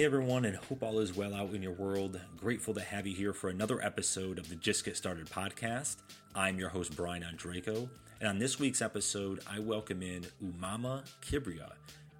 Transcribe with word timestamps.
Hey 0.00 0.06
everyone, 0.06 0.46
and 0.46 0.56
hope 0.56 0.82
all 0.82 1.00
is 1.00 1.14
well 1.14 1.34
out 1.34 1.52
in 1.52 1.62
your 1.62 1.74
world. 1.74 2.18
Grateful 2.38 2.72
to 2.72 2.80
have 2.80 3.06
you 3.06 3.14
here 3.14 3.34
for 3.34 3.50
another 3.50 3.84
episode 3.84 4.38
of 4.38 4.48
the 4.48 4.54
Just 4.54 4.82
Get 4.82 4.96
Started 4.96 5.26
podcast. 5.26 5.96
I'm 6.34 6.58
your 6.58 6.70
host, 6.70 6.96
Brian 6.96 7.22
Andreco, 7.22 7.86
and 8.18 8.26
on 8.26 8.38
this 8.38 8.58
week's 8.58 8.80
episode, 8.80 9.40
I 9.46 9.58
welcome 9.58 10.00
in 10.00 10.24
Umama 10.42 11.06
Kibria, 11.20 11.72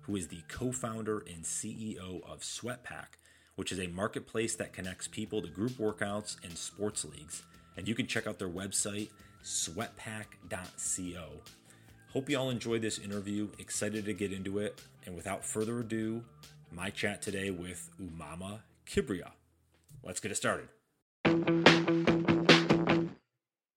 who 0.03 0.15
is 0.15 0.29
the 0.29 0.43
co 0.47 0.73
founder 0.73 1.20
and 1.20 1.43
CEO 1.43 2.23
of 2.30 2.41
SweatPack, 2.41 3.16
which 3.56 3.73
is 3.73 3.81
a 3.81 3.87
marketplace 3.87 4.55
that 4.56 4.75
connects 4.75 5.09
people 5.09 5.41
to 5.41 5.48
group 5.48 5.73
workouts 5.78 6.37
and 6.45 6.59
sports 6.59 7.06
leagues. 7.06 7.45
And 7.78 7.89
you 7.89 7.95
can 7.95 8.06
check 8.06 8.27
out 8.27 8.39
their 8.39 8.51
website, 8.51 9.09
sweatpack.co. 9.42 11.28
Hope 12.12 12.28
you 12.28 12.39
all 12.39 12.51
enjoyed 12.51 12.83
this 12.83 12.98
interview. 12.98 13.48
Excited 13.59 14.05
to 14.05 14.12
get 14.12 14.34
into 14.34 14.59
it. 14.59 14.83
And 15.06 15.17
without 15.17 15.47
further 15.47 15.81
ado, 15.81 16.23
my 16.73 16.91
chat 16.91 17.20
today 17.20 17.51
with 17.51 17.91
Umama 18.01 18.60
Kibria. 18.87 19.30
Let's 20.02 20.20
get 20.20 20.30
it 20.30 20.37
started. 20.37 20.69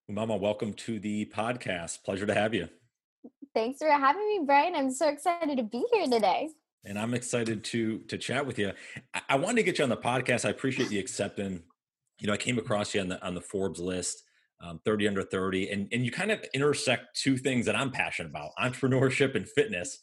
Umama, 0.09 0.39
welcome 0.39 0.73
to 0.73 0.99
the 0.99 1.25
podcast. 1.25 2.03
Pleasure 2.03 2.25
to 2.25 2.34
have 2.34 2.53
you. 2.53 2.70
Thanks 3.53 3.79
for 3.79 3.89
having 3.89 4.27
me, 4.27 4.41
Brian. 4.45 4.75
I'm 4.75 4.91
so 4.91 5.09
excited 5.09 5.57
to 5.57 5.63
be 5.63 5.84
here 5.91 6.07
today. 6.07 6.49
And 6.85 6.99
I'm 6.99 7.13
excited 7.13 7.63
to 7.65 7.99
to 7.99 8.18
chat 8.18 8.45
with 8.45 8.59
you. 8.59 8.73
I, 9.13 9.21
I 9.29 9.35
wanted 9.37 9.57
to 9.57 9.63
get 9.63 9.77
you 9.77 9.84
on 9.84 9.90
the 9.90 9.98
podcast. 9.98 10.46
I 10.46 10.49
appreciate 10.49 10.91
you 10.91 10.99
accepting. 10.99 11.63
You 12.20 12.27
know, 12.27 12.34
I 12.34 12.37
came 12.37 12.57
across 12.57 12.93
you 12.93 13.01
on 13.01 13.07
the 13.09 13.25
on 13.25 13.35
the 13.35 13.41
Forbes 13.41 13.79
list 13.79 14.23
um, 14.63 14.79
30 14.85 15.07
under 15.09 15.23
30 15.23 15.69
and, 15.69 15.87
and 15.91 16.05
you 16.05 16.11
kind 16.11 16.31
of 16.31 16.43
intersect 16.53 17.19
two 17.21 17.37
things 17.37 17.65
that 17.65 17.75
i'm 17.75 17.91
passionate 17.91 18.29
about 18.29 18.51
entrepreneurship 18.59 19.35
and 19.35 19.47
fitness 19.49 19.99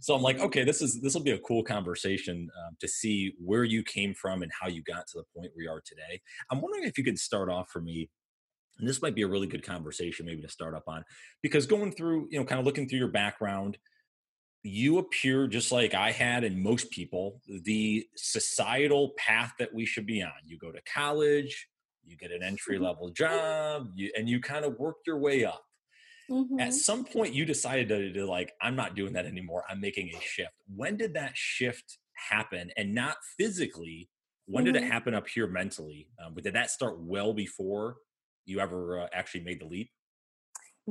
so 0.00 0.14
i'm 0.14 0.22
like 0.22 0.40
okay 0.40 0.64
this 0.64 0.82
is 0.82 1.00
this 1.00 1.14
will 1.14 1.22
be 1.22 1.30
a 1.30 1.38
cool 1.38 1.62
conversation 1.62 2.48
um, 2.66 2.76
to 2.80 2.88
see 2.88 3.32
where 3.38 3.64
you 3.64 3.82
came 3.82 4.14
from 4.14 4.42
and 4.42 4.50
how 4.58 4.68
you 4.68 4.82
got 4.82 5.06
to 5.06 5.18
the 5.18 5.24
point 5.34 5.50
where 5.54 5.64
you 5.64 5.70
are 5.70 5.82
today 5.84 6.20
i'm 6.50 6.60
wondering 6.60 6.84
if 6.84 6.98
you 6.98 7.04
could 7.04 7.18
start 7.18 7.48
off 7.48 7.70
for 7.70 7.80
me 7.80 8.10
and 8.78 8.88
this 8.88 9.02
might 9.02 9.14
be 9.14 9.22
a 9.22 9.28
really 9.28 9.46
good 9.46 9.64
conversation 9.64 10.26
maybe 10.26 10.42
to 10.42 10.48
start 10.48 10.74
up 10.74 10.84
on 10.88 11.04
because 11.42 11.66
going 11.66 11.92
through 11.92 12.26
you 12.30 12.38
know 12.38 12.44
kind 12.44 12.58
of 12.58 12.66
looking 12.66 12.88
through 12.88 12.98
your 12.98 13.08
background 13.08 13.78
you 14.62 14.98
appear 14.98 15.46
just 15.46 15.72
like 15.72 15.94
I 15.94 16.10
had 16.10 16.44
and 16.44 16.62
most 16.62 16.90
people, 16.90 17.40
the 17.64 18.06
societal 18.16 19.12
path 19.16 19.52
that 19.58 19.72
we 19.72 19.86
should 19.86 20.06
be 20.06 20.22
on. 20.22 20.32
You 20.44 20.58
go 20.58 20.70
to 20.70 20.80
college, 20.82 21.66
you 22.04 22.16
get 22.16 22.32
an 22.32 22.42
entry 22.42 22.78
level 22.78 23.08
job 23.10 23.88
you, 23.94 24.10
and 24.16 24.28
you 24.28 24.40
kind 24.40 24.64
of 24.64 24.78
work 24.78 24.96
your 25.06 25.18
way 25.18 25.44
up 25.44 25.62
mm-hmm. 26.30 26.60
at 26.60 26.72
some 26.72 27.04
point 27.04 27.34
you 27.34 27.44
decided 27.44 27.88
to, 27.88 28.12
to, 28.12 28.26
like 28.26 28.52
i'm 28.62 28.76
not 28.76 28.94
doing 28.94 29.12
that 29.12 29.26
anymore 29.26 29.64
i'm 29.68 29.80
making 29.80 30.08
a 30.08 30.20
shift 30.20 30.52
when 30.74 30.96
did 30.96 31.14
that 31.14 31.32
shift 31.34 31.98
happen 32.30 32.70
and 32.76 32.94
not 32.94 33.16
physically 33.38 34.08
when 34.46 34.64
mm-hmm. 34.64 34.72
did 34.72 34.82
it 34.82 34.84
mm-hmm. 34.84 34.92
happen 34.92 35.14
up 35.14 35.28
here 35.28 35.46
mentally 35.46 36.08
um, 36.24 36.34
but 36.34 36.44
did 36.44 36.54
that 36.54 36.70
start 36.70 37.00
well 37.00 37.32
before 37.32 37.96
you 38.46 38.60
ever 38.60 39.00
uh, 39.00 39.06
actually 39.12 39.42
made 39.42 39.60
the 39.60 39.66
leap 39.66 39.90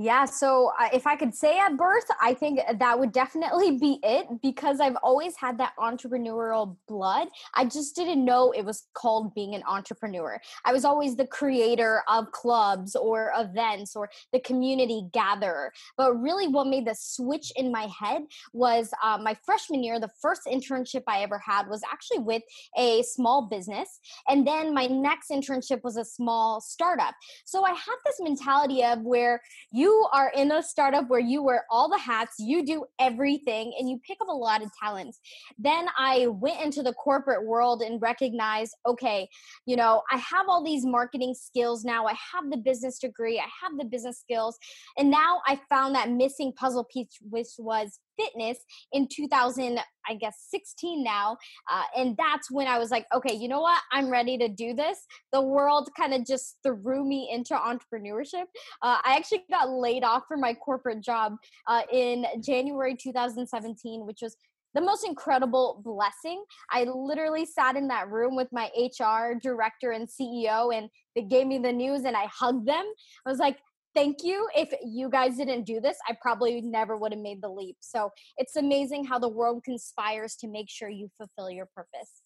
yeah, 0.01 0.23
so 0.23 0.71
uh, 0.79 0.87
if 0.93 1.05
I 1.05 1.17
could 1.17 1.35
say 1.35 1.59
at 1.59 1.75
birth, 1.75 2.05
I 2.21 2.33
think 2.33 2.61
that 2.79 2.97
would 2.97 3.11
definitely 3.11 3.77
be 3.77 3.99
it 4.01 4.27
because 4.41 4.79
I've 4.79 4.95
always 5.03 5.35
had 5.35 5.57
that 5.57 5.73
entrepreneurial 5.77 6.77
blood. 6.87 7.27
I 7.53 7.65
just 7.65 7.97
didn't 7.97 8.23
know 8.23 8.51
it 8.51 8.63
was 8.63 8.87
called 8.93 9.35
being 9.35 9.55
an 9.55 9.63
entrepreneur. 9.67 10.39
I 10.63 10.71
was 10.71 10.85
always 10.85 11.17
the 11.17 11.27
creator 11.27 12.01
of 12.07 12.31
clubs 12.31 12.95
or 12.95 13.33
events 13.37 13.93
or 13.93 14.09
the 14.31 14.39
community 14.39 15.03
gatherer. 15.11 15.73
But 15.97 16.13
really, 16.13 16.47
what 16.47 16.67
made 16.67 16.87
the 16.87 16.95
switch 16.97 17.51
in 17.57 17.69
my 17.69 17.89
head 17.99 18.21
was 18.53 18.91
uh, 19.03 19.17
my 19.21 19.35
freshman 19.45 19.83
year, 19.83 19.99
the 19.99 20.11
first 20.21 20.43
internship 20.45 21.03
I 21.07 21.23
ever 21.23 21.39
had 21.39 21.67
was 21.67 21.81
actually 21.91 22.19
with 22.19 22.43
a 22.77 23.03
small 23.03 23.49
business. 23.49 23.99
And 24.29 24.47
then 24.47 24.73
my 24.73 24.85
next 24.85 25.29
internship 25.29 25.83
was 25.83 25.97
a 25.97 26.05
small 26.05 26.61
startup. 26.61 27.15
So 27.43 27.65
I 27.65 27.71
had 27.71 27.97
this 28.05 28.21
mentality 28.21 28.81
of 28.85 29.01
where 29.01 29.41
you 29.73 29.88
you 29.89 30.07
are 30.13 30.31
in 30.35 30.51
a 30.51 30.61
startup 30.61 31.09
where 31.09 31.19
you 31.19 31.41
wear 31.41 31.65
all 31.69 31.89
the 31.89 31.97
hats, 31.97 32.35
you 32.37 32.63
do 32.63 32.85
everything, 32.99 33.73
and 33.77 33.89
you 33.89 33.99
pick 34.05 34.17
up 34.21 34.27
a 34.27 34.31
lot 34.31 34.61
of 34.61 34.69
talents. 34.79 35.19
Then 35.57 35.87
I 35.97 36.27
went 36.27 36.61
into 36.61 36.83
the 36.83 36.93
corporate 36.93 37.45
world 37.45 37.81
and 37.81 38.01
recognized, 38.01 38.75
okay, 38.85 39.27
you 39.65 39.75
know, 39.75 40.03
I 40.11 40.17
have 40.17 40.47
all 40.47 40.63
these 40.63 40.85
marketing 40.85 41.33
skills 41.33 41.83
now. 41.83 42.05
I 42.05 42.15
have 42.33 42.49
the 42.51 42.57
business 42.57 42.99
degree, 42.99 43.39
I 43.39 43.49
have 43.63 43.77
the 43.77 43.85
business 43.85 44.19
skills. 44.19 44.57
And 44.97 45.09
now 45.09 45.41
I 45.47 45.59
found 45.69 45.95
that 45.95 46.11
missing 46.11 46.53
puzzle 46.53 46.83
piece, 46.83 47.17
which 47.21 47.49
was 47.57 47.99
fitness 48.19 48.57
in 48.93 49.07
2000 49.07 49.79
i 50.09 50.13
guess 50.15 50.45
16 50.49 51.03
now 51.03 51.37
uh, 51.71 51.83
and 51.95 52.15
that's 52.17 52.51
when 52.51 52.67
i 52.67 52.77
was 52.77 52.91
like 52.91 53.05
okay 53.13 53.33
you 53.33 53.47
know 53.47 53.61
what 53.61 53.81
i'm 53.91 54.09
ready 54.09 54.37
to 54.37 54.47
do 54.47 54.73
this 54.73 54.99
the 55.31 55.41
world 55.41 55.89
kind 55.97 56.13
of 56.13 56.25
just 56.25 56.57
threw 56.63 57.07
me 57.07 57.29
into 57.31 57.53
entrepreneurship 57.53 58.45
uh, 58.81 58.97
i 59.03 59.15
actually 59.15 59.43
got 59.49 59.69
laid 59.69 60.03
off 60.03 60.23
from 60.27 60.41
my 60.41 60.53
corporate 60.53 61.01
job 61.01 61.35
uh, 61.67 61.81
in 61.91 62.25
january 62.43 62.95
2017 62.95 64.05
which 64.05 64.19
was 64.21 64.35
the 64.75 64.81
most 64.81 65.05
incredible 65.05 65.81
blessing. 65.83 66.43
I 66.71 66.83
literally 66.83 67.45
sat 67.45 67.75
in 67.75 67.87
that 67.87 68.09
room 68.09 68.35
with 68.35 68.49
my 68.51 68.69
HR 68.77 69.33
director 69.41 69.91
and 69.91 70.07
CEO, 70.07 70.75
and 70.75 70.89
they 71.15 71.23
gave 71.23 71.47
me 71.47 71.57
the 71.57 71.71
news, 71.71 72.03
and 72.03 72.15
I 72.15 72.27
hugged 72.31 72.67
them. 72.67 72.85
I 73.25 73.29
was 73.29 73.39
like, 73.39 73.57
thank 73.95 74.17
you. 74.23 74.47
If 74.55 74.73
you 74.83 75.09
guys 75.09 75.37
didn't 75.37 75.63
do 75.63 75.79
this, 75.79 75.97
I 76.07 76.17
probably 76.21 76.61
never 76.61 76.97
would 76.97 77.11
have 77.11 77.21
made 77.21 77.41
the 77.41 77.49
leap. 77.49 77.77
So 77.79 78.11
it's 78.37 78.55
amazing 78.55 79.05
how 79.05 79.19
the 79.19 79.29
world 79.29 79.63
conspires 79.63 80.35
to 80.37 80.47
make 80.47 80.69
sure 80.69 80.89
you 80.89 81.09
fulfill 81.17 81.49
your 81.49 81.67
purpose. 81.75 82.21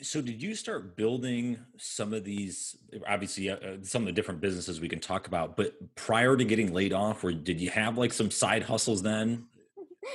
So, 0.00 0.20
did 0.20 0.40
you 0.40 0.54
start 0.54 0.96
building 0.96 1.58
some 1.76 2.12
of 2.12 2.22
these? 2.22 2.76
Obviously, 3.08 3.50
uh, 3.50 3.56
uh, 3.56 3.76
some 3.82 4.02
of 4.02 4.06
the 4.06 4.12
different 4.12 4.40
businesses 4.40 4.80
we 4.80 4.88
can 4.88 5.00
talk 5.00 5.26
about, 5.26 5.56
but 5.56 5.74
prior 5.96 6.36
to 6.36 6.44
getting 6.44 6.72
laid 6.72 6.92
off, 6.92 7.24
or 7.24 7.32
did 7.32 7.60
you 7.60 7.70
have 7.70 7.98
like 7.98 8.12
some 8.12 8.30
side 8.30 8.62
hustles 8.62 9.02
then? 9.02 9.46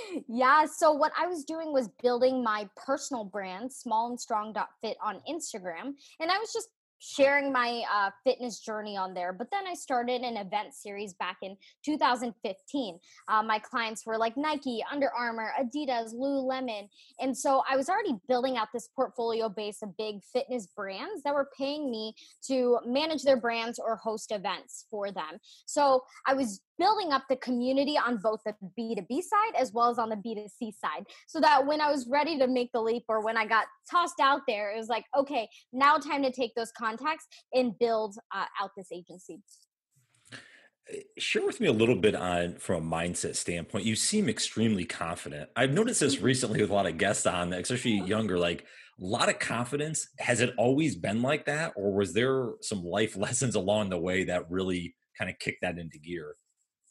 yeah 0.28 0.66
so 0.66 0.92
what 0.92 1.12
i 1.18 1.28
was 1.28 1.44
doing 1.44 1.72
was 1.72 1.90
building 2.02 2.44
my 2.44 2.68
personal 2.76 3.24
brand 3.24 3.72
small 3.72 4.10
and 4.10 4.20
strong 4.20 4.54
fit 4.82 4.98
on 5.04 5.20
instagram 5.30 5.94
and 6.20 6.32
i 6.32 6.38
was 6.38 6.52
just 6.54 6.70
sharing 7.04 7.52
my 7.52 7.84
uh, 7.94 8.10
fitness 8.24 8.60
journey 8.60 8.96
on 8.96 9.14
there. 9.14 9.34
But 9.34 9.48
then 9.52 9.68
I 9.68 9.74
started 9.74 10.22
an 10.22 10.38
event 10.38 10.74
series 10.74 11.14
back 11.14 11.38
in 11.42 11.58
2015. 11.84 13.00
Uh, 13.28 13.44
my 13.44 13.60
clients 13.60 14.06
were 14.06 14.18
like 14.18 14.38
Nike, 14.38 14.84
Under 14.90 15.10
Armour, 15.10 15.52
Adidas, 15.60 16.14
Lululemon. 16.16 16.88
And 17.20 17.38
so 17.38 17.62
I 17.70 17.76
was 17.76 17.90
already 17.90 18.16
building 18.30 18.58
out 18.58 18.70
this 18.74 18.88
portfolio 18.96 19.50
base 19.50 19.82
of 19.84 19.96
big 19.98 20.24
fitness 20.32 20.68
brands 20.68 21.24
that 21.24 21.34
were 21.34 21.50
paying 21.58 21.92
me 21.92 22.16
to 22.48 22.80
manage 22.86 23.24
their 23.24 23.38
brands 23.38 23.80
or 23.80 23.98
host 23.98 24.32
events 24.32 24.86
for 24.90 25.12
them. 25.12 25.40
So 25.66 26.04
I 26.26 26.34
was 26.34 26.62
building 26.80 27.12
up 27.12 27.24
the 27.30 27.36
community 27.38 27.98
on 27.98 28.18
both 28.18 28.42
the 28.46 28.54
B2B 28.78 29.22
side 29.22 29.56
as 29.60 29.72
well 29.74 29.90
as 29.90 30.00
on 30.00 30.10
the 30.10 30.16
B2C 30.16 30.74
side. 30.74 31.06
So 31.28 31.40
that 31.40 31.66
when 31.66 31.82
I 31.82 31.92
was 31.92 32.08
ready 32.08 32.38
to 32.40 32.48
make 32.48 32.72
the 32.74 32.82
leap 32.82 33.04
or 33.08 33.24
when 33.24 33.38
I 33.38 33.46
got 33.46 33.66
tossed 33.90 34.20
out 34.20 34.42
there, 34.48 34.72
it 34.74 34.78
was 34.78 34.90
like, 34.90 35.06
okay, 35.18 35.48
now 35.72 35.98
time 35.98 36.24
to 36.24 36.32
take 36.32 36.56
those 36.56 36.72
contacts 36.78 37.26
and 37.54 37.78
build 37.80 38.18
uh, 38.34 38.46
out 38.62 38.72
this 38.76 38.88
agency. 38.92 39.42
Eh, 40.92 41.02
share 41.18 41.46
with 41.46 41.60
me 41.60 41.68
a 41.68 41.74
little 41.74 41.96
bit 41.96 42.16
on 42.16 42.56
from 42.56 42.84
a 42.84 42.96
mindset 42.96 43.36
standpoint. 43.36 43.86
You 43.86 43.96
seem 43.96 44.30
extremely 44.30 44.86
confident. 44.86 45.50
I've 45.56 45.74
noticed 45.74 46.02
this 46.02 46.16
mm-hmm. 46.16 46.26
recently 46.26 46.62
with 46.62 46.72
a 46.72 46.74
lot 46.74 46.88
of 46.88 46.98
guests 46.98 47.26
on, 47.26 47.54
especially 47.54 48.00
younger, 48.00 48.38
like 48.38 48.66
a 49.00 49.06
lot 49.06 49.30
of 49.30 49.40
confidence. 49.40 50.10
Has 50.20 50.42
it 50.42 50.54
always 50.58 50.96
been 50.96 51.22
like 51.22 51.46
that, 51.46 51.74
or 51.76 51.94
was 51.94 52.14
there 52.14 52.52
some 52.62 52.84
life 52.84 53.16
lessons 53.18 53.56
along 53.56 53.90
the 53.90 54.00
way 54.00 54.26
that 54.26 54.50
really 54.50 54.96
kind 55.18 55.30
of 55.30 55.40
kicked 55.40 55.62
that 55.62 55.78
into 55.78 56.00
gear? 56.00 56.36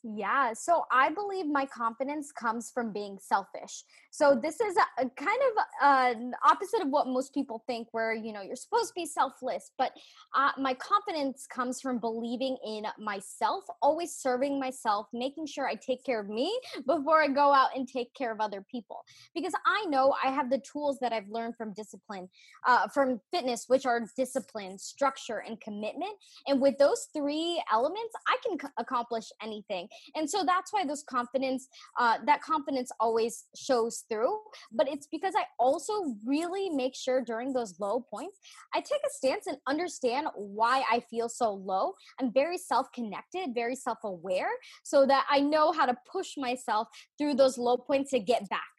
Yeah, 0.04 0.52
so 0.54 0.84
I 0.90 1.10
believe 1.10 1.46
my 1.46 1.64
confidence 1.64 2.32
comes 2.32 2.72
from 2.74 2.92
being 2.92 3.18
selfish. 3.20 3.84
So 4.10 4.34
this 4.34 4.60
is 4.60 4.76
a, 4.76 5.02
a 5.02 5.10
kind 5.10 5.38
of 5.50 5.64
uh, 5.80 6.14
opposite 6.44 6.82
of 6.82 6.88
what 6.88 7.06
most 7.06 7.32
people 7.32 7.62
think, 7.68 7.86
where 7.92 8.12
you 8.12 8.32
know 8.32 8.42
you're 8.42 8.56
supposed 8.56 8.88
to 8.88 8.94
be 8.96 9.06
selfless. 9.06 9.70
But 9.78 9.92
uh, 10.34 10.50
my 10.58 10.74
confidence 10.74 11.46
comes 11.46 11.80
from 11.80 12.00
believing 12.00 12.56
in 12.66 12.84
myself, 12.98 13.62
always 13.80 14.16
serving 14.16 14.58
myself, 14.58 15.06
making 15.12 15.46
sure 15.46 15.68
I 15.68 15.76
take 15.76 16.04
care 16.04 16.20
of 16.20 16.28
me 16.28 16.52
before 16.86 17.22
I 17.22 17.28
go 17.28 17.54
out 17.54 17.68
and 17.76 17.86
take 17.86 18.12
care 18.14 18.32
of 18.32 18.40
other 18.40 18.64
people. 18.68 19.04
Because 19.36 19.52
I 19.64 19.86
know 19.86 20.16
I 20.22 20.32
have 20.32 20.50
the 20.50 20.60
tools 20.60 20.98
that 21.00 21.12
I've 21.12 21.28
learned 21.28 21.56
from 21.56 21.74
discipline, 21.74 22.28
uh, 22.66 22.88
from 22.88 23.20
fitness, 23.30 23.66
which 23.68 23.86
are 23.86 24.00
discipline, 24.16 24.78
structure, 24.78 25.44
and 25.46 25.60
commitment. 25.60 26.12
And 26.48 26.60
with 26.60 26.76
those 26.78 27.06
three 27.14 27.62
elements, 27.72 28.14
I 28.26 28.36
can 28.44 28.58
c- 28.58 28.66
accomplish 28.78 29.26
anything 29.40 29.86
and 30.14 30.28
so 30.28 30.44
that's 30.44 30.72
why 30.72 30.84
those 30.84 31.02
confidence 31.02 31.68
uh, 31.98 32.18
that 32.26 32.42
confidence 32.42 32.90
always 33.00 33.46
shows 33.54 34.04
through. 34.10 34.38
But 34.72 34.88
it's 34.88 35.06
because 35.06 35.34
i 35.36 35.44
also 35.58 36.16
really 36.26 36.70
make 36.70 36.94
sure 36.94 37.20
during 37.20 37.52
those 37.52 37.78
low 37.78 38.00
points 38.00 38.38
i 38.74 38.80
take 38.80 39.00
a 39.06 39.10
stance 39.10 39.46
and 39.46 39.56
understand 39.68 40.26
why 40.34 40.82
i 40.90 41.00
feel 41.10 41.28
so 41.28 41.52
low. 41.52 41.94
I'm 42.18 42.32
very 42.32 42.58
self-connected 42.58 43.50
very 43.54 43.76
self-aware 43.76 44.50
so 44.82 45.06
that 45.06 45.26
i 45.30 45.40
know 45.40 45.72
how 45.72 45.86
to 45.86 45.96
push 46.10 46.36
myself 46.36 46.88
through 47.18 47.34
those 47.34 47.58
low 47.58 47.76
points 47.76 48.10
to 48.10 48.18
get 48.18 48.48
back 48.48 48.71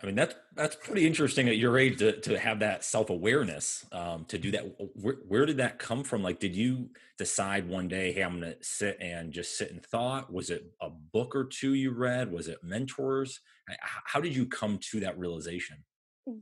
I 0.00 0.06
mean, 0.06 0.14
that's 0.14 0.34
that's 0.54 0.76
pretty 0.76 1.06
interesting 1.06 1.48
at 1.48 1.56
your 1.56 1.76
age 1.76 1.98
to 1.98 2.20
to 2.20 2.38
have 2.38 2.60
that 2.60 2.84
self 2.84 3.10
awareness 3.10 3.84
um, 3.90 4.24
to 4.26 4.38
do 4.38 4.52
that. 4.52 4.62
Where, 4.94 5.16
where 5.26 5.44
did 5.44 5.56
that 5.56 5.78
come 5.78 6.04
from? 6.04 6.22
Like, 6.22 6.38
did 6.38 6.54
you 6.54 6.90
decide 7.16 7.68
one 7.68 7.88
day, 7.88 8.12
hey, 8.12 8.22
I'm 8.22 8.38
going 8.38 8.52
to 8.52 8.56
sit 8.62 8.96
and 9.00 9.32
just 9.32 9.58
sit 9.58 9.70
in 9.70 9.80
thought? 9.80 10.32
Was 10.32 10.50
it 10.50 10.66
a 10.80 10.90
book 10.90 11.34
or 11.34 11.44
two 11.44 11.74
you 11.74 11.90
read? 11.90 12.30
Was 12.30 12.46
it 12.46 12.62
mentors? 12.62 13.40
How 13.80 14.20
did 14.20 14.34
you 14.36 14.46
come 14.46 14.78
to 14.92 15.00
that 15.00 15.18
realization? 15.18 15.78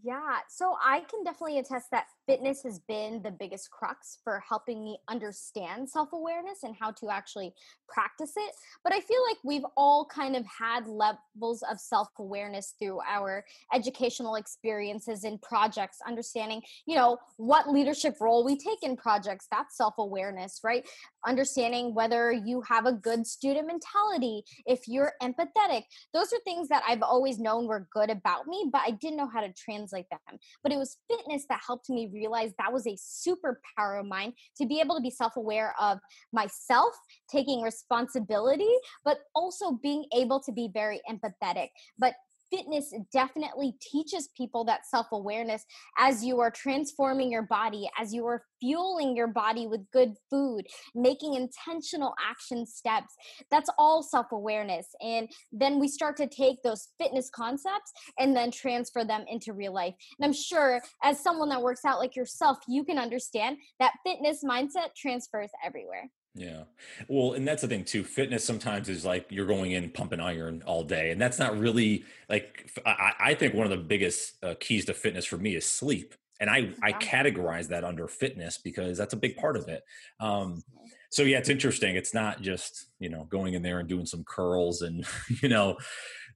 Yeah, 0.02 0.38
so 0.48 0.76
I 0.84 1.00
can 1.00 1.22
definitely 1.22 1.58
attest 1.58 1.92
that 1.92 2.06
fitness 2.26 2.64
has 2.64 2.80
been 2.80 3.22
the 3.22 3.30
biggest 3.30 3.70
crux 3.70 4.18
for 4.24 4.42
helping 4.48 4.82
me 4.82 4.98
understand 5.08 5.88
self 5.88 6.12
awareness 6.12 6.64
and 6.64 6.74
how 6.80 6.90
to 6.92 7.08
actually 7.08 7.54
practice 7.88 8.32
it. 8.36 8.52
But 8.82 8.92
I 8.92 9.00
feel 9.00 9.22
like 9.28 9.36
we've 9.44 9.66
all 9.76 10.04
kind 10.06 10.34
of 10.34 10.44
had 10.46 10.88
levels 10.88 11.62
of 11.70 11.78
self 11.78 12.08
awareness 12.18 12.74
through 12.80 13.00
our 13.08 13.44
educational 13.72 14.34
experiences 14.34 15.22
in 15.22 15.38
projects, 15.38 15.98
understanding, 16.04 16.62
you 16.86 16.96
know, 16.96 17.18
what 17.36 17.68
leadership 17.70 18.16
role 18.20 18.44
we 18.44 18.58
take 18.58 18.82
in 18.82 18.96
projects. 18.96 19.46
That's 19.52 19.76
self 19.76 19.94
awareness, 19.98 20.60
right? 20.64 20.84
Understanding 21.26 21.94
whether 21.94 22.32
you 22.32 22.62
have 22.68 22.86
a 22.86 22.92
good 22.92 23.26
student 23.26 23.66
mentality, 23.66 24.44
if 24.66 24.86
you're 24.86 25.12
empathetic. 25.22 25.82
Those 26.14 26.32
are 26.32 26.38
things 26.44 26.68
that 26.68 26.82
I've 26.86 27.02
always 27.02 27.38
known 27.38 27.66
were 27.66 27.88
good 27.92 28.10
about 28.10 28.46
me, 28.46 28.68
but 28.72 28.82
I 28.86 28.92
didn't 28.92 29.16
know 29.16 29.28
how 29.28 29.40
to 29.40 29.52
translate 29.52 30.06
them. 30.10 30.38
But 30.62 30.72
it 30.72 30.78
was 30.78 30.98
fitness 31.10 31.44
that 31.48 31.60
helped 31.66 31.90
me 31.90 32.10
realize 32.12 32.52
that 32.58 32.72
was 32.72 32.86
a 32.86 32.96
superpower 32.96 34.00
of 34.00 34.06
mine 34.06 34.32
to 34.58 34.66
be 34.66 34.80
able 34.80 34.96
to 34.96 35.02
be 35.02 35.10
self 35.10 35.36
aware 35.36 35.74
of 35.80 35.98
myself, 36.32 36.94
taking 37.30 37.62
responsibility, 37.62 38.74
but 39.04 39.18
also 39.34 39.72
being 39.82 40.04
able 40.14 40.40
to 40.40 40.52
be 40.52 40.70
very 40.72 41.00
empathetic. 41.10 41.68
But 41.98 42.14
fitness 42.50 42.92
definitely 43.12 43.74
teaches 43.80 44.28
people 44.36 44.64
that 44.64 44.86
self 44.86 45.06
awareness 45.12 45.64
as 45.98 46.24
you 46.24 46.40
are 46.40 46.50
transforming 46.50 47.30
your 47.30 47.42
body, 47.42 47.88
as 47.98 48.12
you 48.12 48.26
are 48.26 48.42
fueling 48.60 49.16
your 49.16 49.26
body 49.26 49.66
with 49.66 49.90
good 49.92 50.14
food, 50.30 50.66
making 50.94 51.34
intentional 51.34 52.14
action 52.24 52.66
steps. 52.66 53.14
That's 53.50 53.70
all 53.78 54.02
self 54.02 54.32
awareness. 54.32 54.86
And 55.00 55.28
then 55.52 55.78
we 55.78 55.88
start 55.88 56.16
to 56.18 56.26
take 56.26 56.62
those 56.62 56.88
fitness 56.98 57.30
concepts 57.34 57.92
and 58.18 58.36
then 58.36 58.50
transfer 58.50 59.04
them 59.04 59.24
into 59.28 59.52
real 59.52 59.74
life. 59.74 59.94
And 60.18 60.24
I'm 60.24 60.32
sure 60.32 60.80
as 61.02 61.20
someone 61.20 61.48
that 61.50 61.62
works 61.62 61.84
out 61.84 61.98
like 61.98 62.16
yourself, 62.16 62.58
you 62.68 62.84
can 62.84 62.98
understand 62.98 63.58
that 63.80 63.92
fitness 64.04 64.42
mindset 64.44 64.94
transfers 64.96 65.50
everywhere. 65.64 66.10
Yeah. 66.36 66.64
Well, 67.08 67.32
and 67.32 67.48
that's 67.48 67.62
the 67.62 67.68
thing 67.68 67.84
too. 67.84 68.04
Fitness 68.04 68.44
sometimes 68.44 68.88
is 68.88 69.04
like 69.04 69.26
you're 69.30 69.46
going 69.46 69.72
in 69.72 69.90
pumping 69.90 70.20
iron 70.20 70.62
all 70.66 70.84
day. 70.84 71.10
And 71.10 71.20
that's 71.20 71.38
not 71.38 71.58
really 71.58 72.04
like, 72.28 72.70
I, 72.84 73.12
I 73.18 73.34
think 73.34 73.54
one 73.54 73.64
of 73.64 73.70
the 73.70 73.84
biggest 73.84 74.34
uh, 74.44 74.54
keys 74.60 74.84
to 74.86 74.94
fitness 74.94 75.24
for 75.24 75.38
me 75.38 75.56
is 75.56 75.64
sleep. 75.64 76.14
And 76.38 76.50
I, 76.50 76.74
I 76.82 76.92
categorize 76.92 77.68
that 77.68 77.84
under 77.84 78.06
fitness 78.06 78.58
because 78.58 78.98
that's 78.98 79.14
a 79.14 79.16
big 79.16 79.36
part 79.36 79.56
of 79.56 79.68
it. 79.68 79.82
Um, 80.20 80.62
so 81.10 81.22
yeah, 81.22 81.38
it's 81.38 81.48
interesting. 81.48 81.96
It's 81.96 82.12
not 82.12 82.42
just, 82.42 82.88
you 82.98 83.08
know, 83.08 83.24
going 83.24 83.54
in 83.54 83.62
there 83.62 83.78
and 83.78 83.88
doing 83.88 84.04
some 84.04 84.22
curls 84.24 84.82
and, 84.82 85.06
you 85.42 85.48
know, 85.48 85.78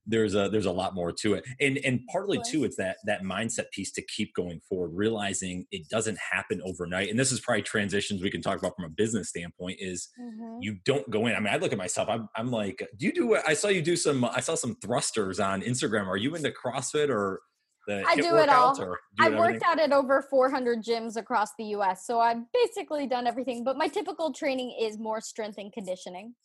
there's 0.07 0.33
a 0.35 0.49
there's 0.49 0.65
a 0.65 0.71
lot 0.71 0.95
more 0.95 1.11
to 1.11 1.33
it 1.35 1.43
and 1.59 1.77
and 1.79 1.99
partly 2.11 2.39
too 2.47 2.63
it's 2.63 2.75
that 2.75 2.97
that 3.05 3.21
mindset 3.21 3.69
piece 3.71 3.91
to 3.91 4.01
keep 4.01 4.33
going 4.33 4.59
forward 4.67 4.89
realizing 4.93 5.65
it 5.71 5.87
doesn't 5.89 6.17
happen 6.17 6.59
overnight 6.65 7.09
and 7.09 7.19
this 7.19 7.31
is 7.31 7.39
probably 7.39 7.61
transitions 7.61 8.21
we 8.21 8.31
can 8.31 8.41
talk 8.41 8.57
about 8.57 8.75
from 8.75 8.85
a 8.85 8.89
business 8.89 9.29
standpoint 9.29 9.77
is 9.79 10.09
mm-hmm. 10.19 10.57
you 10.59 10.77
don't 10.85 11.07
go 11.11 11.27
in 11.27 11.35
i 11.35 11.39
mean 11.39 11.53
i 11.53 11.57
look 11.57 11.71
at 11.71 11.77
myself 11.77 12.09
i'm, 12.09 12.27
I'm 12.35 12.49
like 12.49 12.87
do 12.97 13.05
you 13.05 13.13
do 13.13 13.37
i 13.47 13.53
saw 13.53 13.67
you 13.67 13.81
do 13.81 13.95
some 13.95 14.25
i 14.25 14.39
saw 14.39 14.55
some 14.55 14.75
thrusters 14.81 15.39
on 15.39 15.61
instagram 15.61 16.07
are 16.07 16.17
you 16.17 16.35
into 16.35 16.51
crossfit 16.51 17.09
or 17.09 17.41
I 17.89 18.15
do 18.15 18.37
it 18.37 18.47
all. 18.47 18.75
Do 18.75 18.95
I've 19.19 19.35
worked 19.35 19.63
out 19.63 19.79
at 19.79 19.91
over 19.91 20.21
400 20.29 20.83
gyms 20.83 21.17
across 21.17 21.49
the 21.57 21.65
US, 21.75 22.05
so 22.05 22.19
I've 22.19 22.37
basically 22.53 23.07
done 23.07 23.25
everything. 23.25 23.63
But 23.63 23.75
my 23.75 23.87
typical 23.87 24.31
training 24.31 24.77
is 24.79 24.99
more 24.99 25.19
strength 25.19 25.57
and 25.57 25.73
conditioning. 25.73 26.35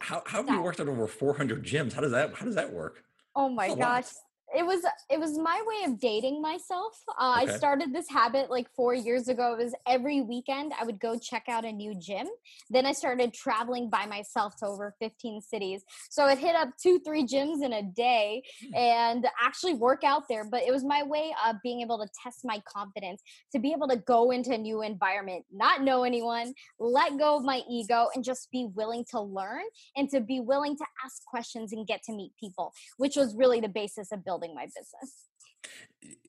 How, 0.00 0.22
how 0.26 0.42
have 0.44 0.48
you 0.54 0.62
worked 0.62 0.80
at 0.80 0.88
over 0.88 1.06
400 1.06 1.64
gyms? 1.64 1.92
How 1.92 2.00
does 2.00 2.12
that 2.12 2.34
how 2.34 2.46
does 2.46 2.54
that 2.54 2.72
work? 2.72 3.04
Oh 3.34 3.48
my 3.48 3.74
gosh 3.74 4.06
it 4.54 4.64
was 4.64 4.82
it 5.08 5.18
was 5.18 5.38
my 5.38 5.62
way 5.66 5.90
of 5.90 6.00
dating 6.00 6.42
myself. 6.42 7.00
Uh, 7.18 7.40
okay. 7.42 7.52
i 7.52 7.56
started 7.56 7.92
this 7.92 8.08
habit 8.08 8.50
like 8.50 8.68
four 8.74 8.94
years 8.94 9.28
ago. 9.28 9.52
It 9.52 9.64
was 9.64 9.74
every 9.86 10.20
weekend 10.20 10.72
i 10.80 10.84
would 10.84 11.00
go 11.00 11.18
check 11.18 11.44
out 11.48 11.64
a 11.64 11.72
new 11.72 11.94
gym. 11.94 12.26
Then 12.68 12.86
i 12.86 12.92
started 12.92 13.32
traveling 13.32 13.90
by 13.90 14.06
myself 14.06 14.56
to 14.56 14.66
over 14.66 14.94
15 14.98 15.40
cities. 15.40 15.82
So 16.08 16.24
i'd 16.24 16.38
hit 16.38 16.56
up 16.56 16.70
two 16.82 16.98
three 17.00 17.24
gyms 17.24 17.64
in 17.64 17.72
a 17.72 17.82
day 17.82 18.42
hmm. 18.62 18.74
and 18.74 19.26
actually 19.40 19.74
work 19.74 20.04
out 20.04 20.24
there. 20.28 20.44
But 20.44 20.62
it 20.62 20.72
was 20.72 20.84
my 20.84 21.02
way 21.02 21.34
of 21.46 21.56
being 21.62 21.80
able 21.80 21.98
to 21.98 22.08
test 22.22 22.40
my 22.44 22.60
confidence 22.66 23.22
to 23.52 23.58
be 23.58 23.72
able 23.72 23.88
to 23.88 23.96
go 23.96 24.30
into 24.30 24.52
a 24.52 24.58
new 24.58 24.82
environment 24.82 25.44
not 25.52 25.82
know 25.82 26.04
anyone 26.04 26.52
let 26.78 27.18
go 27.18 27.36
of 27.36 27.44
my 27.44 27.62
ego 27.68 28.08
and 28.14 28.24
just 28.24 28.50
be 28.50 28.68
willing 28.74 29.04
to 29.10 29.20
learn 29.20 29.62
and 29.96 30.08
to 30.08 30.20
be 30.20 30.40
willing 30.40 30.76
to 30.76 30.84
ask 31.04 31.24
questions 31.24 31.72
and 31.72 31.86
get 31.86 32.02
to 32.02 32.12
meet 32.12 32.32
people 32.38 32.72
which 32.96 33.16
was 33.16 33.34
really 33.34 33.60
the 33.60 33.68
basis 33.68 34.12
of 34.12 34.24
building 34.24 34.39
building 34.40 34.54
my 34.54 34.66
business. 34.66 35.26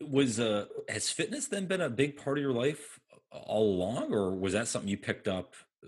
Was 0.01 0.39
uh 0.39 0.65
has 0.89 1.09
fitness 1.09 1.47
then 1.47 1.65
been 1.65 1.81
a 1.81 1.89
big 1.89 2.17
part 2.17 2.37
of 2.37 2.41
your 2.41 2.53
life 2.53 2.99
all 3.31 3.75
along, 3.75 4.13
or 4.13 4.35
was 4.35 4.53
that 4.53 4.67
something 4.67 4.89
you 4.89 4.97
picked 4.97 5.27
up? 5.27 5.55
Uh, 5.83 5.87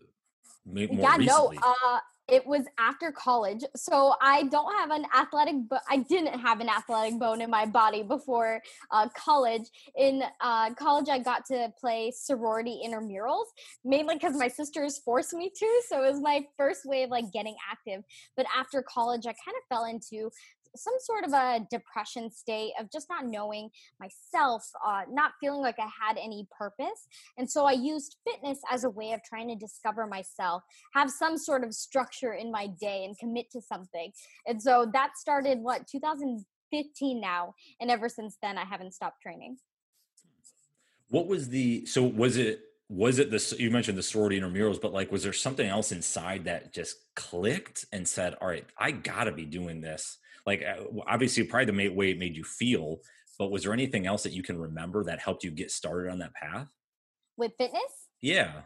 more 0.65 0.87
yeah, 0.89 1.17
recently? 1.17 1.57
no. 1.57 1.75
Uh, 1.85 1.99
it 2.29 2.47
was 2.47 2.63
after 2.79 3.11
college 3.11 3.63
so 3.75 4.15
i 4.21 4.43
don't 4.43 4.73
have 4.77 4.91
an 4.91 5.05
athletic 5.13 5.55
but 5.69 5.81
i 5.89 5.97
didn't 5.97 6.39
have 6.39 6.61
an 6.61 6.69
athletic 6.69 7.19
bone 7.19 7.41
in 7.41 7.49
my 7.49 7.65
body 7.65 8.01
before 8.01 8.61
uh, 8.91 9.07
college 9.09 9.63
in 9.97 10.23
uh, 10.39 10.73
college 10.75 11.09
i 11.09 11.19
got 11.19 11.45
to 11.45 11.71
play 11.77 12.11
sorority 12.15 12.81
intramurals 12.85 13.47
mainly 13.83 14.15
because 14.15 14.37
my 14.37 14.47
sisters 14.47 14.99
forced 14.99 15.33
me 15.33 15.51
to 15.53 15.81
so 15.89 16.01
it 16.01 16.11
was 16.11 16.21
my 16.21 16.41
first 16.55 16.85
way 16.85 17.03
of 17.03 17.09
like 17.09 17.29
getting 17.33 17.55
active 17.69 18.01
but 18.37 18.45
after 18.57 18.81
college 18.81 19.25
i 19.25 19.33
kind 19.45 19.57
of 19.57 19.67
fell 19.67 19.83
into 19.83 20.31
some 20.75 20.95
sort 20.99 21.23
of 21.23 21.33
a 21.33 21.65
depression 21.69 22.31
state 22.31 22.71
of 22.79 22.91
just 22.91 23.07
not 23.09 23.25
knowing 23.25 23.69
myself, 23.99 24.69
uh, 24.85 25.03
not 25.09 25.33
feeling 25.39 25.61
like 25.61 25.77
I 25.79 25.89
had 26.01 26.17
any 26.17 26.47
purpose. 26.57 27.07
And 27.37 27.49
so 27.49 27.65
I 27.65 27.73
used 27.73 28.17
fitness 28.25 28.59
as 28.71 28.83
a 28.83 28.89
way 28.89 29.11
of 29.13 29.23
trying 29.23 29.47
to 29.49 29.55
discover 29.55 30.07
myself, 30.07 30.63
have 30.93 31.09
some 31.09 31.37
sort 31.37 31.63
of 31.63 31.73
structure 31.73 32.33
in 32.33 32.51
my 32.51 32.67
day, 32.67 33.05
and 33.05 33.17
commit 33.17 33.51
to 33.51 33.61
something. 33.61 34.11
And 34.47 34.61
so 34.61 34.89
that 34.93 35.17
started 35.17 35.59
what 35.59 35.87
2015 35.87 37.21
now, 37.21 37.53
and 37.79 37.91
ever 37.91 38.09
since 38.09 38.37
then 38.41 38.57
I 38.57 38.65
haven't 38.65 38.93
stopped 38.93 39.21
training. 39.21 39.57
What 41.09 41.27
was 41.27 41.49
the 41.49 41.85
so 41.85 42.03
was 42.03 42.37
it 42.37 42.61
was 42.93 43.17
it 43.17 43.31
this 43.31 43.53
you 43.57 43.71
mentioned 43.71 43.97
the 43.97 44.03
sorority 44.03 44.39
intramurals 44.39 44.79
but 44.79 44.93
like 44.93 45.11
was 45.11 45.23
there 45.23 45.33
something 45.33 45.67
else 45.67 45.91
inside 45.91 46.45
that 46.45 46.71
just 46.71 46.97
clicked 47.15 47.85
and 47.91 48.07
said 48.07 48.35
all 48.39 48.47
right 48.47 48.65
i 48.77 48.91
gotta 48.91 49.31
be 49.31 49.45
doing 49.45 49.81
this? 49.81 50.17
Like 50.45 50.61
uh, 50.61 50.83
obviously 51.07 51.43
probably 51.45 51.87
the 51.87 51.95
way 51.95 52.11
it 52.11 52.19
made 52.19 52.35
you 52.35 52.43
feel 52.43 52.99
but 53.39 53.49
was 53.49 53.63
there 53.63 53.73
anything 53.73 54.05
else 54.05 54.23
that 54.23 54.33
you 54.33 54.43
can 54.43 54.59
remember 54.59 55.05
that 55.05 55.19
helped 55.19 55.43
you 55.43 55.49
get 55.49 55.71
started 55.71 56.11
on 56.11 56.19
that 56.19 56.35
path? 56.35 56.67
With 57.35 57.53
fitness? 57.57 57.81
Yeah 58.21 58.63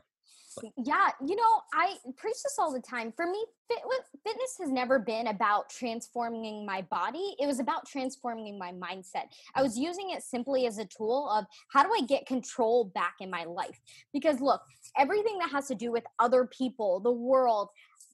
yeah 0.78 1.10
you 1.26 1.36
know 1.36 1.62
i 1.74 1.96
preach 2.18 2.38
this 2.44 2.58
all 2.60 2.72
the 2.72 2.82
time. 2.82 3.12
For 3.16 3.26
me 3.26 3.44
fit, 3.68 3.80
fitness 4.24 4.58
has 4.60 4.70
never 4.70 5.00
been 5.00 5.28
about 5.28 5.70
transforming 5.70 6.66
my 6.66 6.82
body. 6.84 7.36
It 7.40 7.48
was 7.48 7.60
about 7.60 7.88
transforming 7.88 8.58
my 8.58 8.72
mindset. 8.72 9.26
I 9.56 9.62
was 9.62 9.78
using 9.78 10.12
it 10.12 10.24
simply 10.24 10.66
as 10.66 10.78
a 10.78 10.86
tool 10.86 11.30
of 11.30 11.46
how 11.70 11.84
do 11.84 11.90
i 11.98 12.06
get 12.06 12.26
control 12.26 12.86
back 12.86 13.16
in 13.20 13.30
my 13.30 13.44
life? 13.44 13.80
Because 14.14 14.40
look 14.40 14.62
everything 14.98 15.38
that 15.40 15.52
has 15.52 15.68
to 15.68 15.76
do 15.76 15.92
with 15.92 16.04
other 16.20 16.46
people 16.46 17.00
the 17.00 17.12
world 17.12 17.70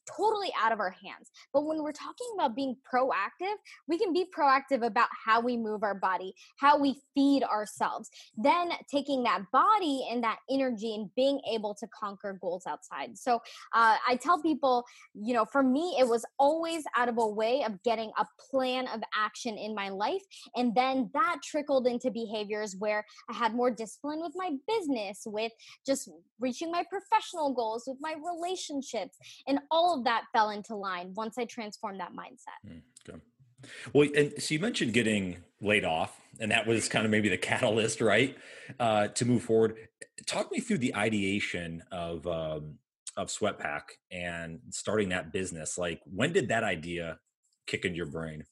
totally 0.06 0.50
out 0.62 0.72
of 0.72 0.80
our 0.80 0.92
hands. 0.92 1.32
But 1.54 1.66
when 1.66 1.82
we're 1.84 1.92
talking 1.92 2.28
about 2.36 2.56
being 2.56 2.76
proactive, 2.92 3.56
we 3.88 3.98
can 3.98 4.14
be 4.14 4.26
proactive 4.36 4.86
about 4.86 5.10
how 5.26 5.42
we 5.42 5.58
move 5.58 5.84
our 5.84 5.96
body, 5.96 6.34
how 6.58 6.78
we 6.78 7.02
feed 7.16 7.44
ourselves, 7.44 8.10
then 8.38 8.72
taking 8.92 9.24
that 9.24 9.44
body 9.52 10.08
and 10.12 10.24
that 10.24 10.40
energy 10.50 10.96
and 10.96 11.10
being 11.16 11.40
able 11.52 11.74
to 11.76 11.88
conquer 11.88 12.38
goals 12.40 12.64
outside. 12.68 13.18
So 13.18 13.36
uh, 13.74 13.98
I 14.08 14.18
tell 14.22 14.42
people, 14.42 14.86
you 15.14 15.34
know, 15.34 15.46
for 15.46 15.64
me, 15.64 15.98
it 16.00 16.08
was 16.08 16.26
always 16.38 16.84
out 16.96 17.10
of 17.10 17.18
a 17.18 17.28
way 17.28 17.64
of 17.64 17.82
getting 17.84 18.12
a 18.18 18.26
plan 18.50 18.88
of 18.88 19.02
action 19.16 19.58
in 19.58 19.76
my 19.76 19.90
life. 19.90 20.22
And 20.56 20.74
then 20.76 21.10
that 21.14 21.38
trickled 21.44 21.88
into 21.88 22.12
behaviors 22.12 22.76
where 22.78 23.06
I 23.30 23.34
had 23.34 23.54
more 23.54 23.72
discipline 23.72 24.22
with 24.22 24.34
my 24.36 24.52
business, 24.68 25.24
with 25.26 25.52
just 25.86 26.10
reaching 26.40 26.72
my 26.72 26.84
professional 26.90 27.54
goals, 27.54 27.84
with 27.88 27.98
my 28.02 28.16
relationships, 28.24 29.18
and 29.48 29.60
all 29.72 29.93
of 29.94 30.04
that 30.06 30.24
fell 30.34 30.50
into 30.50 30.76
line 30.76 31.14
once 31.16 31.38
I 31.38 31.46
transformed 31.46 32.00
that 32.00 32.12
mindset. 32.14 32.70
Mm, 32.70 32.82
okay. 33.08 33.20
Well, 33.94 34.10
and 34.16 34.34
so 34.42 34.54
you 34.54 34.60
mentioned 34.60 34.94
getting 34.94 35.38
laid 35.62 35.86
off, 35.86 36.20
and 36.40 36.52
that 36.52 36.68
was 36.68 36.90
kind 36.90 37.06
of 37.06 37.12
maybe 37.12 37.30
the 37.30 37.38
catalyst, 37.52 38.02
right, 38.02 38.38
uh, 38.80 39.08
to 39.10 39.26
move 39.26 39.44
forward. 39.44 39.78
Talk 40.26 40.52
me 40.52 40.60
through 40.60 40.80
the 40.80 40.96
ideation 40.96 41.84
of 41.92 42.28
um, 42.28 42.78
of 43.16 43.28
Sweatpack 43.28 43.82
and 44.12 44.60
starting 44.72 45.10
that 45.10 45.32
business. 45.32 45.78
Like, 45.78 46.02
when 46.06 46.34
did 46.34 46.50
that 46.50 46.64
idea 46.64 47.20
kick 47.68 47.86
into 47.86 47.98
your 47.98 48.08
brain? 48.08 48.44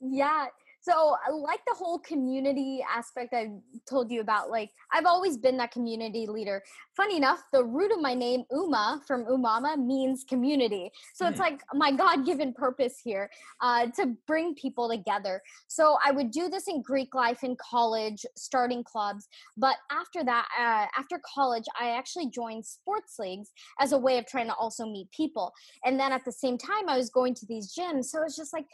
Yeah. 0.00 0.46
So, 0.86 1.16
like 1.32 1.58
the 1.66 1.74
whole 1.74 1.98
community 1.98 2.80
aspect 2.88 3.34
I 3.34 3.50
told 3.90 4.08
you 4.08 4.20
about, 4.20 4.50
like 4.50 4.70
I've 4.92 5.04
always 5.04 5.36
been 5.36 5.56
that 5.56 5.72
community 5.72 6.28
leader. 6.28 6.62
Funny 6.96 7.16
enough, 7.16 7.42
the 7.52 7.64
root 7.64 7.90
of 7.90 8.00
my 8.00 8.14
name, 8.14 8.44
Uma, 8.52 9.02
from 9.04 9.24
Umama, 9.24 9.76
means 9.76 10.22
community. 10.22 10.92
So 11.12 11.26
it's 11.26 11.40
like 11.40 11.60
my 11.74 11.90
God-given 11.90 12.52
purpose 12.52 13.00
here 13.02 13.28
uh, 13.60 13.88
to 13.96 14.14
bring 14.28 14.54
people 14.54 14.88
together. 14.88 15.42
So 15.66 15.98
I 16.06 16.12
would 16.12 16.30
do 16.30 16.48
this 16.48 16.68
in 16.68 16.82
Greek 16.82 17.16
life 17.16 17.42
in 17.42 17.56
college, 17.56 18.24
starting 18.36 18.84
clubs. 18.84 19.26
But 19.56 19.78
after 19.90 20.22
that, 20.22 20.46
uh, 20.56 20.86
after 20.96 21.20
college, 21.34 21.64
I 21.80 21.96
actually 21.96 22.30
joined 22.30 22.64
sports 22.64 23.18
leagues 23.18 23.50
as 23.80 23.90
a 23.90 23.98
way 23.98 24.18
of 24.18 24.26
trying 24.26 24.46
to 24.46 24.54
also 24.54 24.86
meet 24.86 25.10
people. 25.10 25.52
And 25.84 25.98
then 25.98 26.12
at 26.12 26.24
the 26.24 26.30
same 26.30 26.56
time, 26.56 26.88
I 26.88 26.96
was 26.96 27.10
going 27.10 27.34
to 27.34 27.46
these 27.46 27.74
gyms. 27.74 28.04
So 28.04 28.22
it's 28.22 28.36
just 28.36 28.52
like 28.52 28.66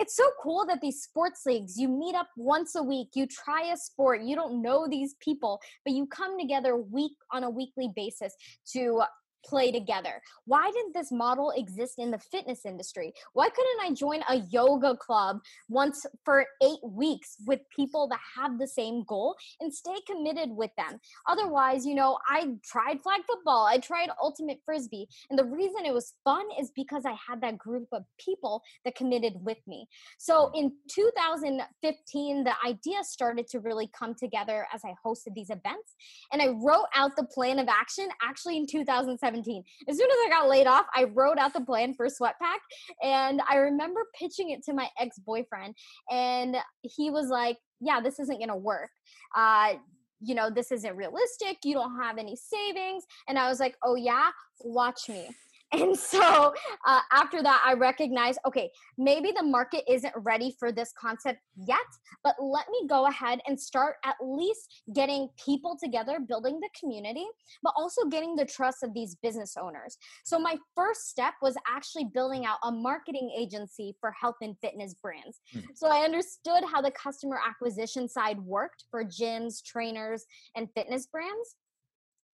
it's 0.00 0.16
so 0.16 0.24
cool 0.42 0.64
that 0.66 0.80
these 0.80 1.02
sports 1.02 1.42
leagues 1.44 1.76
you 1.76 1.86
meet 1.86 2.14
up 2.14 2.28
once 2.36 2.74
a 2.74 2.82
week 2.82 3.08
you 3.14 3.26
try 3.26 3.70
a 3.70 3.76
sport 3.76 4.22
you 4.22 4.34
don't 4.34 4.62
know 4.62 4.88
these 4.88 5.14
people 5.20 5.60
but 5.84 5.92
you 5.92 6.06
come 6.06 6.38
together 6.38 6.76
week 6.76 7.12
on 7.30 7.44
a 7.44 7.50
weekly 7.50 7.90
basis 7.94 8.34
to 8.66 9.02
play 9.44 9.72
together. 9.72 10.20
Why 10.44 10.70
didn't 10.70 10.94
this 10.94 11.10
model 11.10 11.52
exist 11.56 11.98
in 11.98 12.10
the 12.10 12.18
fitness 12.18 12.64
industry? 12.64 13.12
Why 13.32 13.48
couldn't 13.48 13.80
I 13.80 13.94
join 13.94 14.22
a 14.28 14.36
yoga 14.50 14.96
club 14.96 15.38
once 15.68 16.04
for 16.24 16.46
eight 16.62 16.80
weeks 16.82 17.36
with 17.46 17.60
people 17.74 18.08
that 18.08 18.20
have 18.36 18.58
the 18.58 18.68
same 18.68 19.04
goal 19.04 19.36
and 19.60 19.72
stay 19.72 19.96
committed 20.06 20.50
with 20.50 20.70
them? 20.76 20.98
Otherwise, 21.28 21.86
you 21.86 21.94
know, 21.94 22.18
I 22.28 22.54
tried 22.64 23.02
flag 23.02 23.22
football, 23.26 23.66
I 23.66 23.78
tried 23.78 24.10
ultimate 24.20 24.60
frisbee, 24.64 25.08
and 25.30 25.38
the 25.38 25.44
reason 25.44 25.84
it 25.84 25.94
was 25.94 26.14
fun 26.24 26.44
is 26.60 26.70
because 26.74 27.04
I 27.04 27.16
had 27.28 27.40
that 27.42 27.58
group 27.58 27.88
of 27.92 28.04
people 28.18 28.62
that 28.84 28.94
committed 28.94 29.34
with 29.40 29.58
me. 29.66 29.86
So 30.18 30.50
in 30.54 30.72
2015, 30.90 32.44
the 32.44 32.52
idea 32.66 33.02
started 33.02 33.46
to 33.48 33.60
really 33.60 33.90
come 33.98 34.14
together 34.14 34.66
as 34.72 34.82
I 34.84 34.94
hosted 35.04 35.34
these 35.34 35.50
events, 35.50 35.94
and 36.32 36.42
I 36.42 36.48
wrote 36.48 36.86
out 36.94 37.16
the 37.16 37.24
plan 37.24 37.58
of 37.58 37.68
action 37.68 38.08
actually 38.22 38.56
in 38.56 38.66
2017 38.66 39.29
17. 39.30 39.62
As 39.88 39.96
soon 39.96 40.10
as 40.10 40.16
I 40.26 40.28
got 40.28 40.48
laid 40.48 40.66
off, 40.66 40.86
I 40.94 41.04
wrote 41.04 41.38
out 41.38 41.52
the 41.52 41.60
plan 41.60 41.94
for 41.94 42.06
Sweatpack. 42.06 42.58
And 43.02 43.40
I 43.48 43.56
remember 43.56 44.00
pitching 44.18 44.50
it 44.50 44.62
to 44.64 44.74
my 44.74 44.88
ex 44.98 45.18
boyfriend. 45.18 45.74
And 46.10 46.56
he 46.82 47.10
was 47.10 47.28
like, 47.28 47.58
Yeah, 47.80 48.00
this 48.00 48.18
isn't 48.18 48.38
going 48.38 48.48
to 48.48 48.56
work. 48.56 48.90
Uh, 49.36 49.74
you 50.20 50.34
know, 50.34 50.50
this 50.50 50.70
isn't 50.72 50.96
realistic. 50.96 51.58
You 51.64 51.74
don't 51.74 51.98
have 52.00 52.18
any 52.18 52.36
savings. 52.36 53.04
And 53.28 53.38
I 53.38 53.48
was 53.48 53.60
like, 53.60 53.76
Oh, 53.84 53.94
yeah, 53.94 54.30
watch 54.62 55.08
me. 55.08 55.28
And 55.72 55.96
so 55.96 56.52
uh, 56.86 57.00
after 57.12 57.42
that, 57.42 57.62
I 57.64 57.74
recognized 57.74 58.38
okay, 58.46 58.70
maybe 58.98 59.32
the 59.36 59.42
market 59.42 59.84
isn't 59.88 60.12
ready 60.16 60.54
for 60.58 60.72
this 60.72 60.92
concept 60.98 61.38
yet, 61.56 61.78
but 62.24 62.34
let 62.40 62.68
me 62.70 62.86
go 62.88 63.06
ahead 63.06 63.40
and 63.46 63.58
start 63.58 63.96
at 64.04 64.16
least 64.22 64.82
getting 64.94 65.28
people 65.42 65.76
together, 65.82 66.18
building 66.26 66.58
the 66.60 66.68
community, 66.78 67.26
but 67.62 67.72
also 67.76 68.06
getting 68.06 68.36
the 68.36 68.44
trust 68.44 68.82
of 68.82 68.94
these 68.94 69.16
business 69.22 69.56
owners. 69.60 69.96
So 70.24 70.38
my 70.38 70.56
first 70.74 71.08
step 71.08 71.34
was 71.42 71.56
actually 71.68 72.06
building 72.12 72.46
out 72.46 72.58
a 72.64 72.72
marketing 72.72 73.32
agency 73.36 73.94
for 74.00 74.12
health 74.12 74.36
and 74.40 74.56
fitness 74.60 74.94
brands. 74.94 75.40
Mm-hmm. 75.54 75.68
So 75.74 75.88
I 75.88 76.04
understood 76.04 76.64
how 76.70 76.80
the 76.80 76.90
customer 76.90 77.38
acquisition 77.46 78.08
side 78.08 78.38
worked 78.40 78.84
for 78.90 79.04
gyms, 79.04 79.62
trainers, 79.64 80.24
and 80.56 80.68
fitness 80.74 81.06
brands. 81.06 81.56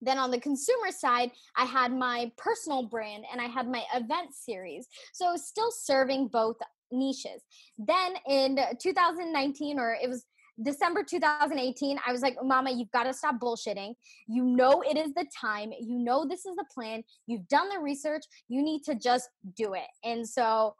Then 0.03 0.19
on 0.19 0.31
the 0.31 0.41
consumer 0.41 0.91
side, 0.91 1.31
I 1.57 1.65
had 1.65 1.93
my 1.93 2.31
personal 2.37 2.83
brand 2.83 3.25
and 3.31 3.41
I 3.41 3.47
had 3.47 3.69
my 3.69 3.85
event 3.95 4.35
series. 4.35 4.89
So 5.13 5.37
still 5.37 5.71
serving 5.71 6.29
both 6.29 6.57
niches. 6.93 7.43
Then 7.79 8.15
in 8.29 8.59
2019, 8.81 9.79
or 9.79 9.97
it 10.01 10.09
was 10.09 10.27
December 10.63 11.03
2018, 11.03 11.99
I 12.07 12.13
was 12.13 12.23
like, 12.23 12.37
Mama, 12.43 12.71
you've 12.71 12.91
got 12.91 13.05
to 13.05 13.13
stop 13.13 13.39
bullshitting. 13.39 13.95
You 14.27 14.45
know 14.45 14.83
it 14.83 14.97
is 14.97 15.13
the 15.15 15.27
time. 15.39 15.73
You 15.79 15.99
know 15.99 16.27
this 16.27 16.47
is 16.47 16.57
the 16.57 16.65
plan. 16.73 17.03
You've 17.27 17.47
done 17.49 17.69
the 17.69 17.81
research. 17.81 18.25
You 18.49 18.63
need 18.63 18.83
to 18.85 18.95
just 18.95 19.29
do 19.57 19.75
it. 19.75 19.87
And 20.05 20.27
so 20.27 20.75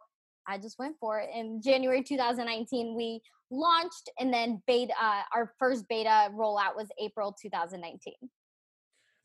I 0.47 0.59
just 0.59 0.79
went 0.79 0.97
for 0.99 1.21
it. 1.21 1.29
In 1.35 1.61
January 1.63 2.03
2019, 2.03 2.97
we 2.97 3.21
launched, 3.51 4.11
and 4.19 4.33
then 4.33 4.63
beta. 4.67 4.93
Uh, 5.01 5.23
our 5.35 5.53
first 5.59 5.87
beta 5.89 6.31
rollout 6.33 6.77
was 6.77 6.89
April 7.01 7.37
2019 7.41 8.15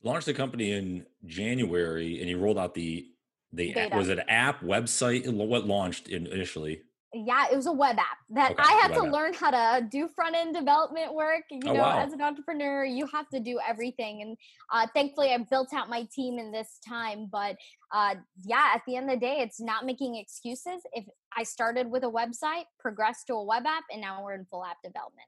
launched 0.04 0.26
the 0.26 0.34
company 0.34 0.72
in 0.72 1.06
January, 1.26 2.20
and 2.20 2.30
you 2.30 2.38
rolled 2.38 2.58
out 2.58 2.74
the 2.74 3.08
the 3.54 3.76
app, 3.76 3.94
was 3.94 4.08
it 4.08 4.20
app 4.30 4.62
website? 4.62 5.32
What 5.32 5.68
launched 5.68 6.08
initially? 6.08 6.82
Yeah, 7.14 7.48
it 7.52 7.58
was 7.58 7.66
a 7.66 7.74
web 7.74 8.00
app 8.00 8.18
that 8.30 8.52
okay, 8.54 8.64
I 8.66 8.72
had 8.82 8.94
to 8.94 9.06
app. 9.06 9.12
learn 9.12 9.34
how 9.34 9.52
to 9.52 9.86
do 9.86 10.08
front 10.08 10.34
end 10.34 10.56
development 10.56 11.14
work. 11.14 11.44
You 11.52 11.60
oh, 11.66 11.74
know, 11.74 11.82
wow. 11.82 12.00
as 12.00 12.14
an 12.14 12.22
entrepreneur, 12.22 12.86
you 12.86 13.06
have 13.08 13.28
to 13.30 13.42
do 13.42 13.60
everything, 13.68 14.22
and 14.22 14.38
uh, 14.72 14.88
thankfully, 14.94 15.34
I 15.34 15.38
built 15.50 15.74
out 15.74 15.90
my 15.90 16.08
team 16.16 16.40
in 16.40 16.54
this 16.54 16.80
time. 16.88 17.28
But 17.30 17.58
uh, 17.94 18.16
yeah, 18.46 18.72
at 18.74 18.82
the 18.88 18.96
end 18.96 19.10
of 19.10 19.20
the 19.20 19.26
day, 19.26 19.40
it's 19.40 19.60
not 19.60 19.86
making 19.86 20.16
excuses. 20.16 20.82
If 20.94 21.04
I 21.36 21.44
started 21.44 21.92
with 21.92 22.04
a 22.04 22.10
website, 22.10 22.64
progressed 22.80 23.28
to 23.28 23.34
a 23.34 23.44
web 23.44 23.66
app, 23.66 23.84
and 23.92 24.00
now 24.00 24.24
we're 24.24 24.36
in 24.36 24.46
full 24.46 24.64
app 24.64 24.78
development. 24.82 25.28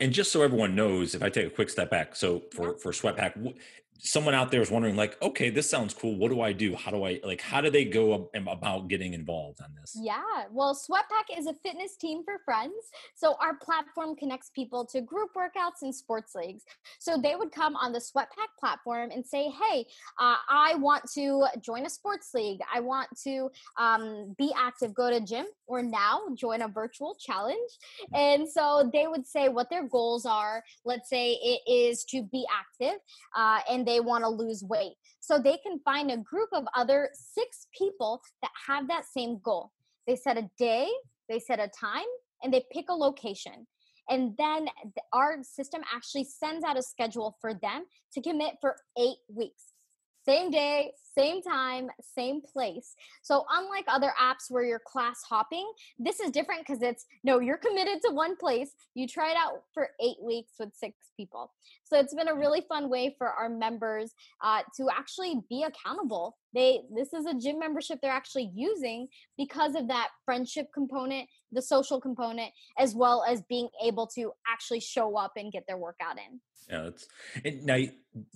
And 0.00 0.12
just 0.12 0.32
so 0.32 0.42
everyone 0.42 0.74
knows, 0.74 1.14
if 1.14 1.22
I 1.22 1.28
take 1.28 1.46
a 1.46 1.50
quick 1.50 1.70
step 1.70 1.90
back, 1.90 2.16
so 2.16 2.42
for 2.52 2.78
for 2.78 2.92
Sweatpack, 2.92 3.54
someone 4.02 4.34
out 4.34 4.50
there 4.50 4.60
is 4.60 4.70
wondering 4.70 4.96
like 4.96 5.20
okay 5.22 5.50
this 5.50 5.68
sounds 5.68 5.94
cool. 5.94 6.16
What 6.16 6.30
do 6.30 6.40
i 6.40 6.52
do? 6.52 6.74
How 6.74 6.90
do 6.90 7.04
i 7.04 7.20
like 7.24 7.40
how 7.40 7.60
do 7.60 7.70
they 7.70 7.84
go 7.84 8.30
about 8.34 8.88
getting 8.88 9.14
involved 9.14 9.60
on 9.62 9.74
this? 9.80 9.96
Yeah. 10.00 10.22
Well 10.50 10.74
sweatpack 10.74 11.38
is 11.38 11.46
a 11.46 11.54
fitness 11.54 11.96
team 11.96 12.22
for 12.24 12.38
friends 12.44 12.74
so 13.14 13.36
our 13.40 13.54
platform 13.56 14.16
connects 14.16 14.50
people 14.54 14.84
to 14.86 15.00
group 15.00 15.30
workouts 15.36 15.82
and 15.82 15.94
sports 15.94 16.34
leagues. 16.34 16.64
So 16.98 17.18
they 17.20 17.36
would 17.36 17.52
come 17.52 17.76
on 17.76 17.92
the 17.92 18.00
sweatpack 18.00 18.50
platform 18.58 19.10
and 19.10 19.24
say 19.24 19.50
hey 19.50 19.86
uh, 20.18 20.36
i 20.48 20.74
want 20.76 21.04
to 21.14 21.46
join 21.60 21.86
a 21.86 21.90
sports 21.90 22.30
league. 22.34 22.60
I 22.72 22.80
want 22.80 23.08
to 23.24 23.50
um, 23.78 24.34
be 24.38 24.52
active 24.56 24.94
go 24.94 25.10
to 25.10 25.20
gym 25.20 25.46
or 25.66 25.82
now 25.82 26.22
join 26.34 26.62
a 26.62 26.68
virtual 26.68 27.16
challenge. 27.18 27.70
And 28.14 28.48
so 28.48 28.90
they 28.92 29.06
would 29.06 29.26
say 29.26 29.48
what 29.48 29.70
their 29.70 29.86
goals 29.88 30.26
are. 30.26 30.62
Let's 30.84 31.08
say 31.08 31.32
it 31.32 31.60
is 31.70 32.04
to 32.04 32.22
be 32.22 32.44
active 32.50 32.98
uh, 33.36 33.60
and 33.70 33.86
they 33.90 34.00
want 34.00 34.22
to 34.22 34.30
lose 34.30 34.62
weight. 34.62 34.94
So 35.18 35.38
they 35.38 35.58
can 35.58 35.80
find 35.84 36.10
a 36.10 36.16
group 36.18 36.48
of 36.52 36.64
other 36.76 37.10
six 37.12 37.66
people 37.76 38.22
that 38.42 38.52
have 38.68 38.86
that 38.88 39.04
same 39.04 39.40
goal. 39.42 39.72
They 40.06 40.16
set 40.16 40.38
a 40.38 40.48
day, 40.58 40.88
they 41.28 41.40
set 41.40 41.58
a 41.58 41.68
time, 41.68 42.06
and 42.42 42.54
they 42.54 42.64
pick 42.72 42.86
a 42.88 42.94
location. 42.94 43.66
And 44.08 44.34
then 44.38 44.68
our 45.12 45.38
system 45.42 45.82
actually 45.94 46.24
sends 46.24 46.64
out 46.64 46.78
a 46.78 46.82
schedule 46.82 47.36
for 47.40 47.54
them 47.54 47.84
to 48.14 48.22
commit 48.22 48.54
for 48.60 48.76
eight 48.98 49.18
weeks. 49.28 49.64
Same 50.24 50.50
day, 50.50 50.92
same 51.16 51.42
time, 51.42 51.88
same 52.00 52.40
place. 52.40 52.94
So, 53.22 53.44
unlike 53.50 53.84
other 53.88 54.12
apps 54.20 54.50
where 54.50 54.64
you're 54.64 54.80
class 54.80 55.22
hopping, 55.28 55.70
this 55.98 56.20
is 56.20 56.30
different 56.30 56.66
because 56.66 56.82
it's 56.82 57.06
no, 57.24 57.40
you're 57.40 57.56
committed 57.56 58.00
to 58.04 58.12
one 58.12 58.36
place. 58.36 58.70
You 58.94 59.06
try 59.06 59.30
it 59.30 59.36
out 59.36 59.62
for 59.74 59.90
eight 60.00 60.16
weeks 60.22 60.52
with 60.58 60.70
six 60.74 60.96
people. 61.16 61.52
So, 61.84 61.98
it's 61.98 62.14
been 62.14 62.28
a 62.28 62.34
really 62.34 62.62
fun 62.68 62.88
way 62.88 63.14
for 63.18 63.28
our 63.28 63.48
members 63.48 64.12
uh, 64.42 64.62
to 64.76 64.88
actually 64.90 65.40
be 65.48 65.64
accountable. 65.64 66.36
They 66.54 66.80
this 66.94 67.12
is 67.12 67.26
a 67.26 67.34
gym 67.34 67.58
membership 67.58 68.00
they're 68.00 68.10
actually 68.10 68.50
using 68.54 69.08
because 69.36 69.74
of 69.74 69.88
that 69.88 70.08
friendship 70.24 70.68
component, 70.74 71.28
the 71.52 71.62
social 71.62 72.00
component, 72.00 72.52
as 72.78 72.94
well 72.94 73.24
as 73.28 73.42
being 73.48 73.68
able 73.82 74.06
to 74.08 74.32
actually 74.50 74.80
show 74.80 75.16
up 75.16 75.32
and 75.36 75.52
get 75.52 75.64
their 75.66 75.78
workout 75.78 76.18
in. 76.18 76.40
Yeah, 76.68 76.82
that's 76.84 77.08
and 77.44 77.64
now. 77.64 77.78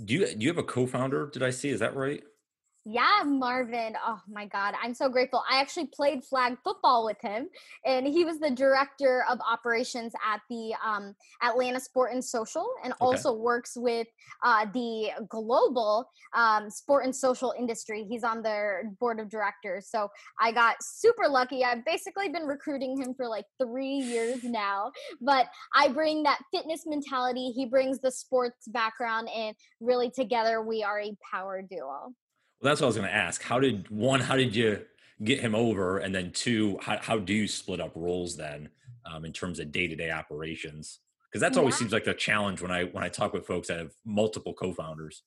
Do 0.05 0.15
you 0.15 0.27
do 0.27 0.37
you 0.39 0.49
have 0.49 0.59
a 0.59 0.63
co-founder? 0.63 1.31
Did 1.33 1.43
I 1.43 1.51
see? 1.51 1.71
Is 1.71 1.81
that 1.81 1.97
right? 1.97 2.23
Yeah, 2.87 3.23
Marvin. 3.25 3.95
Oh 4.07 4.21
my 4.29 4.45
God. 4.45 4.75
I'm 4.83 4.93
so 4.93 5.09
grateful. 5.09 5.43
I 5.51 5.59
actually 5.59 5.87
played 5.87 6.23
flag 6.23 6.59
football 6.63 7.07
with 7.07 7.17
him, 7.23 7.49
and 7.87 8.07
he 8.07 8.27
was 8.27 8.39
the 8.39 8.51
director 8.51 9.25
of 9.31 9.39
operations 9.41 10.13
at 10.27 10.43
the 10.51 10.75
um, 10.85 11.15
Atlanta 11.43 11.81
Sport 11.81 12.13
and 12.13 12.23
Social, 12.23 12.67
and 12.85 12.93
okay. 12.93 12.99
also 13.01 13.33
works 13.33 13.73
with 13.75 14.07
uh, 14.43 14.67
the 14.75 15.13
global 15.31 16.11
um, 16.35 16.69
sport 16.69 17.07
and 17.07 17.17
social 17.17 17.55
industry. 17.59 18.05
He's 18.05 18.23
on 18.23 18.43
their 18.43 18.91
board 19.01 19.19
of 19.19 19.31
directors. 19.31 19.89
So 19.89 20.11
I 20.39 20.53
got 20.53 20.77
super 20.83 21.27
lucky. 21.27 21.65
I've 21.65 21.87
basically 21.87 22.29
been 22.29 22.45
recruiting 22.45 23.01
him 23.01 23.15
for 23.15 23.29
like 23.29 23.47
three 23.59 23.97
years 23.97 24.45
now, 24.45 24.93
but 25.23 25.47
I 25.75 25.89
bring 25.89 26.23
that 26.25 26.41
fitness 26.53 26.85
mentality. 26.87 27.51
He 27.51 27.65
brings 27.65 28.01
the 28.01 28.13
sports 28.13 28.69
background, 28.69 29.31
and 29.35 29.57
really 29.81 30.11
together 30.11 30.61
we 30.61 30.83
are 30.83 31.01
a 31.01 31.17
power 31.33 31.63
duo. 31.63 32.13
Well, 32.65 32.71
that's 32.71 32.81
what 32.81 32.87
I 32.87 32.89
was 32.89 32.97
going 32.97 33.09
to 33.09 33.15
ask. 33.15 33.43
How 33.43 33.61
did 33.61 33.91
one? 33.91 34.21
How 34.21 34.37
did 34.37 34.57
you 34.57 34.87
get 35.23 35.39
him 35.39 35.55
over? 35.55 35.99
And 35.99 36.15
then 36.15 36.33
two, 36.33 36.79
how, 36.81 36.97
how 36.99 37.19
do 37.19 37.35
you 37.35 37.47
split 37.47 37.79
up 37.79 37.93
roles 37.95 38.39
then 38.39 38.71
um, 39.05 39.27
in 39.27 39.35
terms 39.35 39.61
of 39.61 39.71
day 39.71 39.87
to 39.87 39.95
day 39.95 40.11
operations? 40.11 41.01
Because 41.31 41.43
that's 41.43 41.59
always 41.59 41.77
seems 41.77 41.93
like 41.93 42.07
a 42.07 42.15
challenge 42.15 42.63
when 42.63 42.71
I 42.71 42.85
when 42.85 43.05
I 43.05 43.11
talk 43.11 43.35
with 43.35 43.47
folks 43.47 43.69
that 43.69 43.81
have 43.81 43.93
multiple 44.07 44.55
co-founders. 44.55 45.25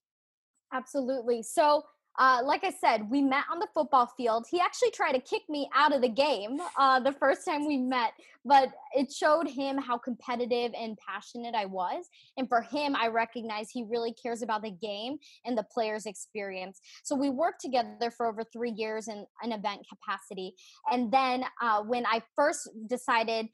Absolutely. 0.74 1.44
So 1.44 1.84
uh, 2.18 2.42
like 2.44 2.64
I 2.64 2.72
said, 2.72 3.10
we 3.10 3.22
met 3.22 3.44
on 3.52 3.60
the 3.60 3.68
football 3.74 4.08
field. 4.18 4.46
He 4.50 4.60
actually 4.60 4.92
tried 4.92 5.14
to 5.14 5.20
kick 5.20 5.44
me 5.50 5.70
out 5.76 5.94
of 5.94 6.02
the 6.02 6.10
game 6.10 6.58
uh, 6.78 7.00
the 7.00 7.12
first 7.12 7.46
time 7.46 7.68
we 7.68 7.78
met, 7.78 8.12
but 8.44 8.70
it 8.96 9.12
showed 9.12 9.48
him 9.48 9.78
how 9.78 9.98
competitive 9.98 10.72
and 10.76 10.98
passionate 10.98 11.54
I 11.54 11.66
was. 11.66 12.06
And 12.38 12.50
for 12.50 12.62
him, 12.62 12.96
I 12.96 13.08
recognize 13.08 13.70
he 13.70 13.84
really 13.84 14.14
cares 14.14 14.42
about 14.42 14.64
the 14.64 14.72
game 14.72 15.18
and 15.46 15.58
the 15.58 15.66
player's 15.72 16.08
experience. 16.08 16.80
So 17.04 17.16
we 17.16 17.30
worked 17.30 17.62
together 17.62 18.10
for 18.10 18.26
over 18.26 18.44
three 18.44 18.72
years 18.72 19.08
in 19.08 19.26
an 19.44 19.52
event 19.52 19.86
capacity. 19.88 20.56
And 20.92 21.12
then 21.12 21.44
uh, 21.62 21.84
when 21.84 22.06
I 22.06 22.24
first 22.36 22.70
decided 22.88 23.48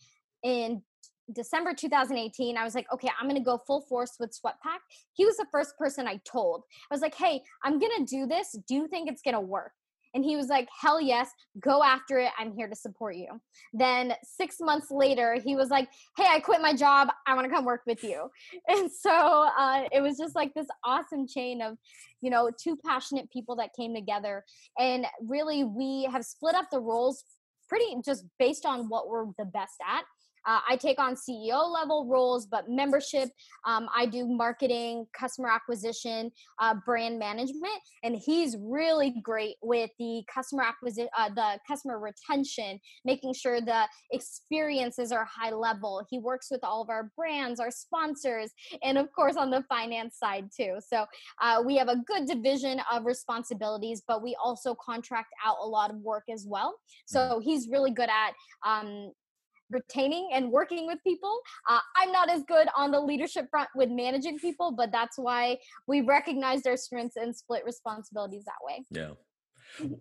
in 0.43 0.84
December 1.32 1.74
2018, 1.74 2.58
I 2.58 2.63
was 2.63 2.75
like, 2.75 2.92
okay, 2.94 3.10
I'm 3.20 3.27
gonna 3.27 3.39
go 3.39 3.58
full 3.58 3.82
force 3.82 4.15
with 4.20 4.32
SweatPack. 4.32 4.80
He 5.13 5.25
was 5.25 5.38
the 5.38 5.46
first 5.51 5.77
person 5.77 6.08
I 6.08 6.20
told. 6.25 6.63
I 6.92 6.94
was 6.94 7.01
like, 7.01 7.15
hey, 7.15 7.42
I'm 7.63 7.80
gonna 7.80 8.06
do 8.06 8.25
this. 8.27 8.56
Do 8.68 8.75
you 8.75 8.88
think 8.88 9.10
it's 9.10 9.22
gonna 9.22 9.42
work? 9.42 9.72
And 10.15 10.24
he 10.24 10.36
was 10.36 10.48
like, 10.48 10.68
hell 10.80 11.01
yes, 11.01 11.32
go 11.60 11.82
after 11.82 12.20
it. 12.20 12.30
I'm 12.38 12.53
here 12.53 12.68
to 12.68 12.75
support 12.75 13.15
you. 13.15 13.27
Then 13.74 14.13
six 14.24 14.58
months 14.60 14.92
later, 14.92 15.39
he 15.44 15.56
was 15.56 15.70
like, 15.70 15.89
hey, 16.18 16.27
I 16.30 16.39
quit 16.39 16.62
my 16.62 16.75
job. 16.75 17.10
I 17.25 17.34
wanna 17.36 17.50
come 17.50 17.65
work 17.65 17.82
with 17.88 18.03
you. 18.03 18.30
And 18.68 18.92
so 18.92 19.48
uh, 19.58 19.84
it 19.92 20.01
was 20.01 20.18
just 20.18 20.36
like 20.36 20.53
this 20.53 20.68
awesome 20.84 21.27
chain 21.27 21.62
of, 21.62 21.77
you 22.22 22.30
know, 22.30 22.51
two 22.62 22.77
passionate 22.86 23.32
people 23.32 23.56
that 23.58 23.70
came 23.75 23.94
together. 23.96 24.44
And 24.77 25.06
really, 25.22 25.63
we 25.63 26.08
have 26.12 26.25
split 26.25 26.56
up 26.56 26.70
the 26.72 26.80
roles 26.80 27.24
pretty 27.68 27.96
just 28.06 28.25
based 28.38 28.65
on 28.65 28.89
what 28.89 29.10
we're 29.10 29.25
the 29.38 29.46
best 29.46 29.75
at. 29.88 30.03
Uh, 30.46 30.60
I 30.68 30.76
take 30.76 31.00
on 31.00 31.16
CEO 31.16 31.72
level 31.72 32.06
roles, 32.08 32.46
but 32.46 32.70
membership, 32.70 33.30
um, 33.66 33.88
I 33.96 34.06
do 34.06 34.28
marketing, 34.28 35.06
customer 35.18 35.50
acquisition, 35.50 36.32
uh, 36.60 36.76
brand 36.86 37.20
management, 37.20 37.80
and 38.04 38.16
he's 38.16 38.58
really 38.60 39.16
great 39.24 39.56
with 39.62 39.90
the 40.00 40.24
customer 40.34 40.64
acquisition, 40.64 41.10
uh, 41.18 41.30
the 41.30 41.60
customer 41.68 42.00
retention, 42.00 42.80
making 43.06 43.34
sure 43.34 43.62
the 43.62 43.88
experiences 44.12 45.12
are 45.12 45.26
high 45.26 45.52
level. 45.52 46.06
He 46.10 46.20
works 46.20 46.48
with 46.52 46.64
all 46.64 46.82
of 46.82 46.90
our 46.90 47.12
brands, 47.16 47.60
our 47.60 47.72
sponsors, 47.72 48.52
and 48.84 48.98
of 48.98 49.12
course 49.12 49.36
on 49.36 49.50
the 49.50 49.64
finance 49.70 50.18
side 50.18 50.50
too. 50.56 50.78
So 50.86 51.06
uh, 51.42 51.64
we 51.66 51.78
have 51.78 51.88
a 51.88 51.98
good 51.98 52.28
division 52.28 52.82
of 52.92 53.06
responsibilities, 53.06 54.04
but 54.08 54.22
we 54.22 54.36
also 54.44 54.76
contract 54.76 55.30
out 55.46 55.58
a 55.62 55.68
lot 55.68 55.90
of 55.90 55.98
work 55.98 56.24
as 56.32 56.46
well. 56.48 56.76
So 57.06 57.20
mm-hmm. 57.20 57.42
he's 57.42 57.68
really 57.70 57.92
good 57.92 58.10
at 58.10 58.34
um, 58.66 59.12
retaining 59.74 60.30
and 60.34 60.51
working 60.51 60.88
with 60.88 61.00
people. 61.03 61.39
Uh, 61.70 61.80
I'm 61.98 62.12
not 62.12 62.30
as 62.30 62.44
good 62.44 62.68
on 62.77 62.92
the 62.92 63.00
leadership 63.00 63.48
front 63.50 63.70
with 63.75 63.89
managing 63.89 64.39
people, 64.39 64.72
but 64.72 64.92
that's 64.92 65.18
why 65.18 65.58
we 65.88 66.01
recognize 66.01 66.62
their 66.63 66.77
strengths 66.77 67.15
and 67.15 67.36
split 67.36 67.63
responsibilities 67.65 68.46
that 68.46 68.53
way. 68.63 68.86
Yeah. 68.92 69.12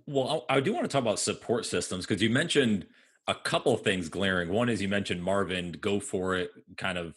Well, 0.07 0.45
I 0.49 0.61
do 0.61 0.73
want 0.73 0.85
to 0.85 0.88
talk 0.88 1.02
about 1.02 1.19
support 1.19 1.64
systems 1.67 2.07
because 2.07 2.23
you 2.23 2.31
mentioned 2.31 2.87
a 3.26 3.35
couple 3.35 3.76
things 3.76 4.09
glaring. 4.09 4.50
One 4.50 4.69
is 4.69 4.83
you 4.83 4.88
mentioned 4.88 5.23
Marvin, 5.23 5.73
go 5.73 6.00
for 6.00 6.37
it, 6.37 6.50
kind 6.76 6.99
of 6.99 7.14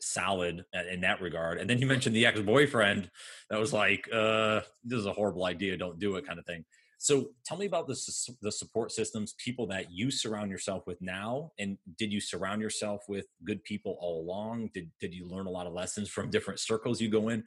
solid 0.00 0.64
in 0.90 1.00
that 1.00 1.20
regard. 1.20 1.58
And 1.58 1.68
then 1.68 1.78
you 1.78 1.86
mentioned 1.86 2.14
the 2.14 2.26
ex 2.26 2.40
boyfriend 2.40 3.10
that 3.50 3.58
was 3.58 3.72
like, 3.72 4.08
uh, 4.12 4.60
this 4.84 4.98
is 4.98 5.06
a 5.06 5.12
horrible 5.12 5.44
idea, 5.44 5.76
don't 5.76 5.98
do 5.98 6.16
it 6.16 6.26
kind 6.26 6.38
of 6.38 6.46
thing. 6.46 6.64
So 7.00 7.30
tell 7.46 7.56
me 7.56 7.66
about 7.66 7.86
the, 7.86 7.96
the 8.42 8.50
support 8.50 8.90
systems, 8.90 9.34
people 9.38 9.68
that 9.68 9.90
you 9.90 10.10
surround 10.10 10.50
yourself 10.50 10.84
with 10.86 11.00
now. 11.00 11.52
And 11.58 11.78
did 11.96 12.12
you 12.12 12.20
surround 12.20 12.60
yourself 12.60 13.04
with 13.08 13.26
good 13.44 13.62
people 13.62 13.96
all 14.00 14.20
along? 14.20 14.70
Did, 14.74 14.90
did 15.00 15.14
you 15.14 15.26
learn 15.28 15.46
a 15.46 15.50
lot 15.50 15.66
of 15.66 15.72
lessons 15.72 16.08
from 16.08 16.28
different 16.28 16.58
circles 16.58 17.00
you 17.00 17.08
go 17.08 17.28
in? 17.28 17.44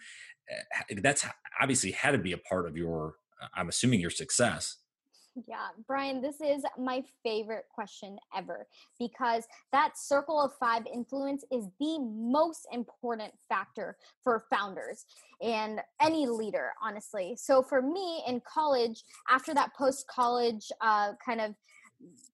Eh, 0.49 0.95
that's 1.03 1.25
obviously 1.61 1.91
had 1.91 2.11
to 2.11 2.17
be 2.17 2.31
a 2.31 2.37
part 2.37 2.65
of 2.65 2.77
your, 2.77 3.15
I'm 3.53 3.67
assuming 3.67 3.99
your 3.99 4.09
success. 4.09 4.77
Yeah, 5.47 5.67
Brian, 5.87 6.21
this 6.21 6.41
is 6.41 6.63
my 6.77 7.03
favorite 7.23 7.65
question 7.73 8.17
ever 8.35 8.67
because 8.99 9.45
that 9.71 9.97
circle 9.97 10.41
of 10.41 10.51
five 10.59 10.83
influence 10.93 11.45
is 11.51 11.67
the 11.79 11.99
most 11.99 12.67
important 12.73 13.31
factor 13.47 13.95
for 14.23 14.43
founders 14.49 15.05
and 15.41 15.79
any 16.01 16.27
leader, 16.27 16.71
honestly. 16.83 17.37
So 17.39 17.61
for 17.61 17.81
me 17.81 18.23
in 18.27 18.41
college, 18.41 19.03
after 19.29 19.53
that 19.53 19.73
post 19.73 20.05
college 20.07 20.69
uh, 20.81 21.13
kind 21.25 21.39
of 21.39 21.55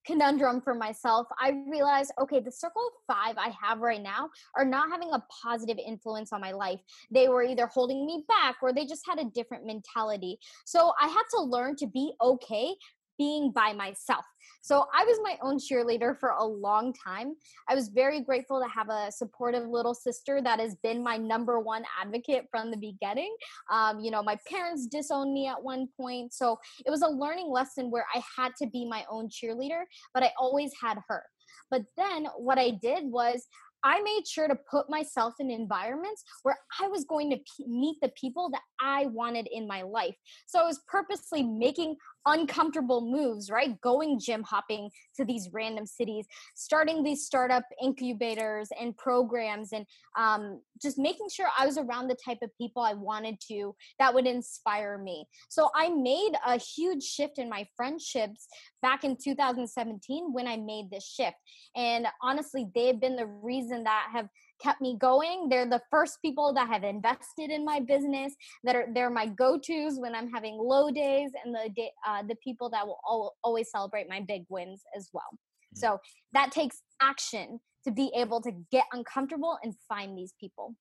conundrum 0.06 0.60
for 0.60 0.74
myself, 0.74 1.26
I 1.38 1.62
realized 1.70 2.12
okay, 2.20 2.40
the 2.40 2.50
circle 2.50 2.82
of 2.86 3.14
five 3.14 3.36
I 3.36 3.52
have 3.62 3.80
right 3.80 4.02
now 4.02 4.30
are 4.56 4.64
not 4.64 4.90
having 4.90 5.10
a 5.12 5.22
positive 5.42 5.78
influence 5.84 6.32
on 6.32 6.40
my 6.40 6.52
life. 6.52 6.80
They 7.10 7.28
were 7.28 7.42
either 7.42 7.66
holding 7.66 8.06
me 8.06 8.24
back 8.26 8.56
or 8.62 8.72
they 8.72 8.86
just 8.86 9.06
had 9.06 9.18
a 9.18 9.24
different 9.24 9.66
mentality. 9.66 10.38
So 10.64 10.92
I 11.00 11.08
had 11.08 11.24
to 11.34 11.42
learn 11.42 11.76
to 11.76 11.86
be 11.86 12.12
okay 12.22 12.74
being 13.18 13.50
by 13.50 13.72
myself. 13.72 14.24
So 14.62 14.86
I 14.94 15.04
was 15.04 15.18
my 15.22 15.36
own 15.42 15.58
cheerleader 15.58 16.18
for 16.18 16.30
a 16.30 16.44
long 16.44 16.92
time. 16.92 17.34
I 17.68 17.74
was 17.74 17.88
very 17.88 18.20
grateful 18.20 18.60
to 18.60 18.68
have 18.68 18.88
a 18.88 19.10
supportive 19.10 19.68
little 19.68 19.94
sister 19.94 20.40
that 20.42 20.60
has 20.60 20.76
been 20.82 21.02
my 21.02 21.16
number 21.16 21.60
one 21.60 21.82
advocate 22.00 22.46
from 22.50 22.70
the 22.70 22.76
beginning. 22.76 23.34
Um, 23.70 24.00
you 24.00 24.10
know, 24.10 24.22
my 24.22 24.38
parents 24.48 24.86
disowned 24.86 25.32
me 25.32 25.48
at 25.48 25.62
one 25.62 25.88
point. 25.96 26.32
So 26.32 26.58
it 26.86 26.90
was 26.90 27.02
a 27.02 27.08
learning 27.08 27.50
lesson 27.50 27.90
where 27.90 28.06
I 28.14 28.22
had 28.36 28.52
to 28.62 28.66
be 28.66 28.86
my 28.86 29.04
own 29.10 29.28
cheerleader, 29.28 29.82
but 30.14 30.22
I 30.22 30.32
always 30.38 30.72
had 30.80 30.98
her. 31.08 31.22
But 31.70 31.82
then 31.96 32.26
what 32.36 32.58
I 32.58 32.70
did 32.70 33.04
was 33.04 33.46
I 33.84 34.00
made 34.02 34.26
sure 34.26 34.48
to 34.48 34.58
put 34.70 34.90
myself 34.90 35.34
in 35.38 35.50
environments 35.50 36.24
where 36.42 36.58
I 36.80 36.88
was 36.88 37.04
going 37.04 37.30
to 37.30 37.36
p- 37.36 37.66
meet 37.68 37.96
the 38.02 38.10
people 38.20 38.50
that 38.50 38.62
I 38.80 39.06
wanted 39.06 39.48
in 39.52 39.68
my 39.68 39.82
life. 39.82 40.16
So 40.46 40.60
I 40.60 40.64
was 40.64 40.80
purposely 40.88 41.42
making 41.42 41.96
uncomfortable 42.28 43.00
moves, 43.00 43.50
right? 43.50 43.80
Going 43.80 44.20
gym 44.20 44.42
hopping 44.42 44.90
to 45.16 45.24
these 45.24 45.48
random 45.52 45.86
cities, 45.86 46.26
starting 46.54 47.02
these 47.02 47.24
startup 47.24 47.64
incubators 47.82 48.68
and 48.78 48.96
programs, 48.96 49.72
and 49.72 49.86
um, 50.16 50.60
just 50.80 50.98
making 50.98 51.28
sure 51.30 51.46
I 51.58 51.66
was 51.66 51.78
around 51.78 52.08
the 52.08 52.16
type 52.24 52.38
of 52.42 52.50
people 52.58 52.82
I 52.82 52.92
wanted 52.94 53.40
to 53.48 53.74
that 53.98 54.14
would 54.14 54.26
inspire 54.26 54.98
me. 54.98 55.26
So 55.48 55.70
I 55.74 55.88
made 55.88 56.32
a 56.46 56.58
huge 56.58 57.02
shift 57.02 57.38
in 57.38 57.48
my 57.48 57.66
friendships 57.76 58.46
back 58.82 59.04
in 59.04 59.16
2017 59.16 60.32
when 60.32 60.46
I 60.46 60.56
made 60.56 60.90
this 60.90 61.06
shift. 61.06 61.36
And 61.74 62.06
honestly, 62.22 62.66
they've 62.74 63.00
been 63.00 63.16
the 63.16 63.26
reason 63.26 63.84
that 63.84 64.08
have 64.12 64.28
kept 64.62 64.80
me 64.80 64.96
going. 64.98 65.48
They're 65.48 65.68
the 65.68 65.82
first 65.90 66.18
people 66.22 66.52
that 66.54 66.68
have 66.68 66.84
invested 66.84 67.50
in 67.50 67.64
my 67.64 67.80
business. 67.80 68.34
That 68.64 68.76
are 68.76 68.86
they're 68.92 69.10
my 69.10 69.26
go-tos 69.26 69.98
when 69.98 70.14
I'm 70.14 70.30
having 70.30 70.56
low 70.58 70.90
days, 70.90 71.30
and 71.44 71.54
the 71.54 71.70
day, 71.74 71.90
uh, 72.06 72.22
the 72.28 72.36
people 72.36 72.70
that 72.70 72.86
will 72.86 73.00
al- 73.08 73.36
always 73.42 73.70
celebrate 73.70 74.08
my 74.08 74.20
big 74.20 74.44
wins 74.48 74.82
as 74.96 75.10
well. 75.12 75.30
Mm-hmm. 75.32 75.78
So 75.78 76.00
that 76.32 76.52
takes 76.52 76.82
action 77.00 77.60
to 77.84 77.90
be 77.92 78.10
able 78.14 78.40
to 78.42 78.52
get 78.70 78.84
uncomfortable 78.92 79.58
and 79.62 79.74
find 79.88 80.16
these 80.16 80.34
people. 80.40 80.74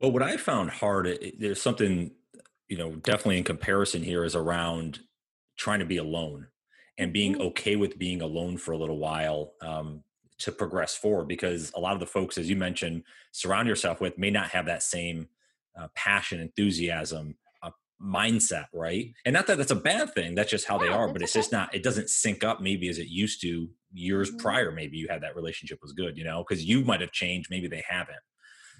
Well, 0.00 0.12
what 0.12 0.22
I 0.22 0.36
found 0.36 0.70
hard, 0.70 1.06
it, 1.06 1.38
there's 1.38 1.60
something, 1.60 2.12
you 2.68 2.78
know, 2.78 2.92
definitely 2.96 3.38
in 3.38 3.44
comparison 3.44 4.02
here 4.02 4.24
is 4.24 4.34
around 4.34 5.00
trying 5.58 5.80
to 5.80 5.84
be 5.84 5.98
alone 5.98 6.46
and 6.96 7.12
being 7.12 7.34
mm-hmm. 7.34 7.42
okay 7.48 7.76
with 7.76 7.98
being 7.98 8.22
alone 8.22 8.56
for 8.56 8.72
a 8.72 8.78
little 8.78 8.98
while. 8.98 9.52
Um, 9.60 10.02
to 10.40 10.52
progress 10.52 10.96
forward 10.96 11.28
because 11.28 11.70
a 11.74 11.80
lot 11.80 11.94
of 11.94 12.00
the 12.00 12.06
folks 12.06 12.38
as 12.38 12.48
you 12.48 12.56
mentioned 12.56 13.02
surround 13.32 13.68
yourself 13.68 14.00
with 14.00 14.18
may 14.18 14.30
not 14.30 14.48
have 14.48 14.66
that 14.66 14.82
same 14.82 15.28
uh, 15.78 15.86
passion 15.94 16.40
enthusiasm 16.40 17.36
uh, 17.62 17.70
mindset 18.02 18.66
right 18.74 19.12
and 19.24 19.34
not 19.34 19.46
that 19.46 19.58
that's 19.58 19.70
a 19.70 19.76
bad 19.76 20.12
thing 20.14 20.34
that's 20.34 20.50
just 20.50 20.66
how 20.66 20.80
yeah, 20.80 20.88
they 20.88 20.92
are 20.92 21.12
but 21.12 21.22
it's 21.22 21.32
okay. 21.32 21.40
just 21.40 21.52
not 21.52 21.74
it 21.74 21.82
doesn't 21.82 22.10
sync 22.10 22.42
up 22.42 22.60
maybe 22.60 22.88
as 22.88 22.98
it 22.98 23.08
used 23.08 23.40
to 23.40 23.68
years 23.92 24.28
mm-hmm. 24.28 24.38
prior 24.38 24.72
maybe 24.72 24.96
you 24.96 25.06
had 25.08 25.22
that 25.22 25.36
relationship 25.36 25.78
was 25.82 25.92
good 25.92 26.16
you 26.16 26.24
know 26.24 26.44
because 26.46 26.64
you 26.64 26.82
might 26.84 27.00
have 27.00 27.12
changed 27.12 27.48
maybe 27.50 27.68
they 27.68 27.84
haven't 27.86 28.16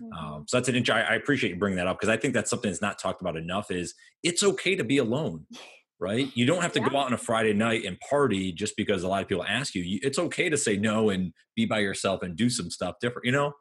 mm-hmm. 0.02 0.12
um, 0.12 0.44
so 0.48 0.56
that's 0.56 0.68
an 0.68 0.90
I 0.90 1.14
appreciate 1.14 1.50
you 1.50 1.56
bringing 1.56 1.76
that 1.76 1.86
up 1.86 1.98
because 1.98 2.08
I 2.08 2.16
think 2.16 2.34
that's 2.34 2.50
something 2.50 2.70
that's 2.70 2.82
not 2.82 2.98
talked 2.98 3.20
about 3.20 3.36
enough. 3.36 3.70
Is 3.70 3.94
it's 4.22 4.42
okay 4.42 4.74
to 4.76 4.84
be 4.84 4.98
alone. 4.98 5.46
right? 6.00 6.30
You 6.34 6.46
don't 6.46 6.62
have 6.62 6.72
to 6.72 6.80
yeah. 6.80 6.88
go 6.88 6.98
out 6.98 7.06
on 7.06 7.12
a 7.12 7.18
Friday 7.18 7.52
night 7.52 7.84
and 7.84 8.00
party 8.00 8.52
just 8.52 8.76
because 8.76 9.02
a 9.02 9.08
lot 9.08 9.22
of 9.22 9.28
people 9.28 9.44
ask 9.44 9.74
you. 9.74 10.00
It's 10.02 10.18
okay 10.18 10.48
to 10.48 10.56
say 10.56 10.76
no 10.76 11.10
and 11.10 11.32
be 11.54 11.66
by 11.66 11.80
yourself 11.80 12.22
and 12.22 12.34
do 12.34 12.48
some 12.48 12.70
stuff 12.70 12.96
different, 13.00 13.26
you 13.26 13.32
know? 13.32 13.52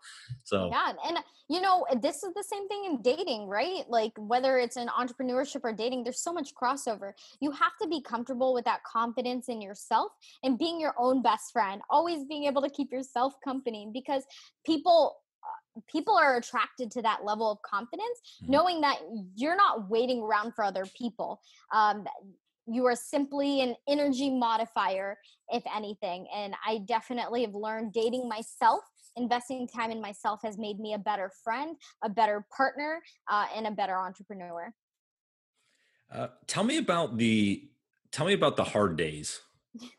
So, 0.43 0.69
yeah. 0.71 0.93
And, 1.06 1.17
you 1.49 1.60
know, 1.60 1.86
this 2.02 2.23
is 2.23 2.34
the 2.34 2.43
same 2.43 2.67
thing 2.67 2.86
in 2.86 3.02
dating, 3.02 3.47
right? 3.47 3.84
Like, 3.89 4.13
whether 4.17 4.58
it's 4.58 4.78
in 4.78 4.88
entrepreneurship 4.88 5.62
or 5.63 5.73
dating, 5.73 6.04
there's 6.04 6.21
so 6.21 6.32
much 6.32 6.54
crossover. 6.56 7.12
You 7.41 7.52
have 7.52 7.73
to 7.82 7.88
be 7.88 8.02
comfortable 8.02 8.54
with 8.54 8.65
that 8.65 8.84
confidence 8.84 9.49
in 9.49 9.62
yourself 9.62 10.12
and 10.43 10.58
being 10.58 10.80
your 10.80 10.93
own 10.97 11.21
best 11.21 11.52
friend, 11.52 11.82
always 11.89 12.23
being 12.25 12.45
able 12.45 12.62
to 12.62 12.69
keep 12.69 12.91
yourself 12.91 13.34
company 13.43 13.89
because 13.91 14.23
people 14.65 15.17
people 15.87 16.15
are 16.17 16.37
attracted 16.37 16.91
to 16.91 17.01
that 17.01 17.23
level 17.23 17.51
of 17.51 17.61
confidence 17.61 18.19
mm-hmm. 18.41 18.51
knowing 18.51 18.81
that 18.81 18.97
you're 19.35 19.55
not 19.55 19.89
waiting 19.89 20.21
around 20.21 20.53
for 20.53 20.63
other 20.63 20.85
people 20.97 21.39
um, 21.73 22.05
you 22.71 22.85
are 22.85 22.95
simply 22.95 23.61
an 23.61 23.75
energy 23.87 24.29
modifier 24.29 25.17
if 25.49 25.63
anything 25.75 26.27
and 26.35 26.53
i 26.65 26.79
definitely 26.79 27.43
have 27.43 27.55
learned 27.55 27.93
dating 27.93 28.27
myself 28.27 28.81
investing 29.15 29.67
time 29.67 29.91
in 29.91 29.99
myself 30.01 30.39
has 30.43 30.57
made 30.57 30.79
me 30.79 30.93
a 30.93 30.99
better 30.99 31.31
friend 31.43 31.75
a 32.03 32.09
better 32.09 32.45
partner 32.55 33.01
uh, 33.29 33.45
and 33.55 33.67
a 33.67 33.71
better 33.71 33.97
entrepreneur 33.97 34.73
Uh, 36.11 36.27
tell 36.47 36.63
me 36.63 36.77
about 36.77 37.17
the 37.17 37.69
tell 38.11 38.25
me 38.25 38.33
about 38.33 38.57
the 38.57 38.63
hard 38.63 38.97
days. 38.97 39.41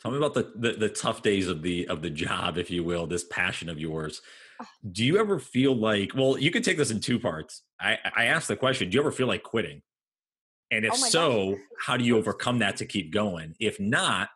Tell 0.02 0.10
me 0.10 0.16
about 0.16 0.34
the, 0.34 0.52
the, 0.56 0.72
the 0.72 0.88
tough 0.88 1.22
days 1.22 1.48
of 1.48 1.62
the 1.62 1.86
of 1.86 2.02
the 2.02 2.10
job, 2.10 2.58
if 2.58 2.70
you 2.70 2.82
will, 2.82 3.06
this 3.06 3.24
passion 3.24 3.68
of 3.68 3.78
yours. 3.78 4.20
Do 4.90 5.04
you 5.04 5.18
ever 5.18 5.38
feel 5.38 5.74
like? 5.74 6.12
Well, 6.14 6.38
you 6.38 6.50
could 6.50 6.64
take 6.64 6.76
this 6.76 6.90
in 6.90 7.00
two 7.00 7.18
parts. 7.18 7.62
I 7.80 7.98
I 8.16 8.24
asked 8.26 8.48
the 8.48 8.56
question. 8.56 8.90
Do 8.90 8.96
you 8.96 9.00
ever 9.00 9.12
feel 9.12 9.28
like 9.28 9.42
quitting? 9.42 9.82
And 10.70 10.84
if 10.84 10.92
oh 10.92 10.96
so, 10.96 11.50
gosh. 11.50 11.60
how 11.78 11.96
do 11.96 12.04
you 12.04 12.16
overcome 12.18 12.58
that 12.58 12.76
to 12.78 12.86
keep 12.86 13.12
going? 13.12 13.54
If 13.60 13.78
not, 13.80 14.28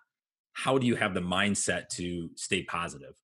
how 0.53 0.79
do 0.79 0.87
you 0.87 0.97
have 0.97 1.14
the 1.14 1.20
mindset 1.20 1.88
to 1.90 2.31
stay 2.37 2.62
positive? 2.62 3.14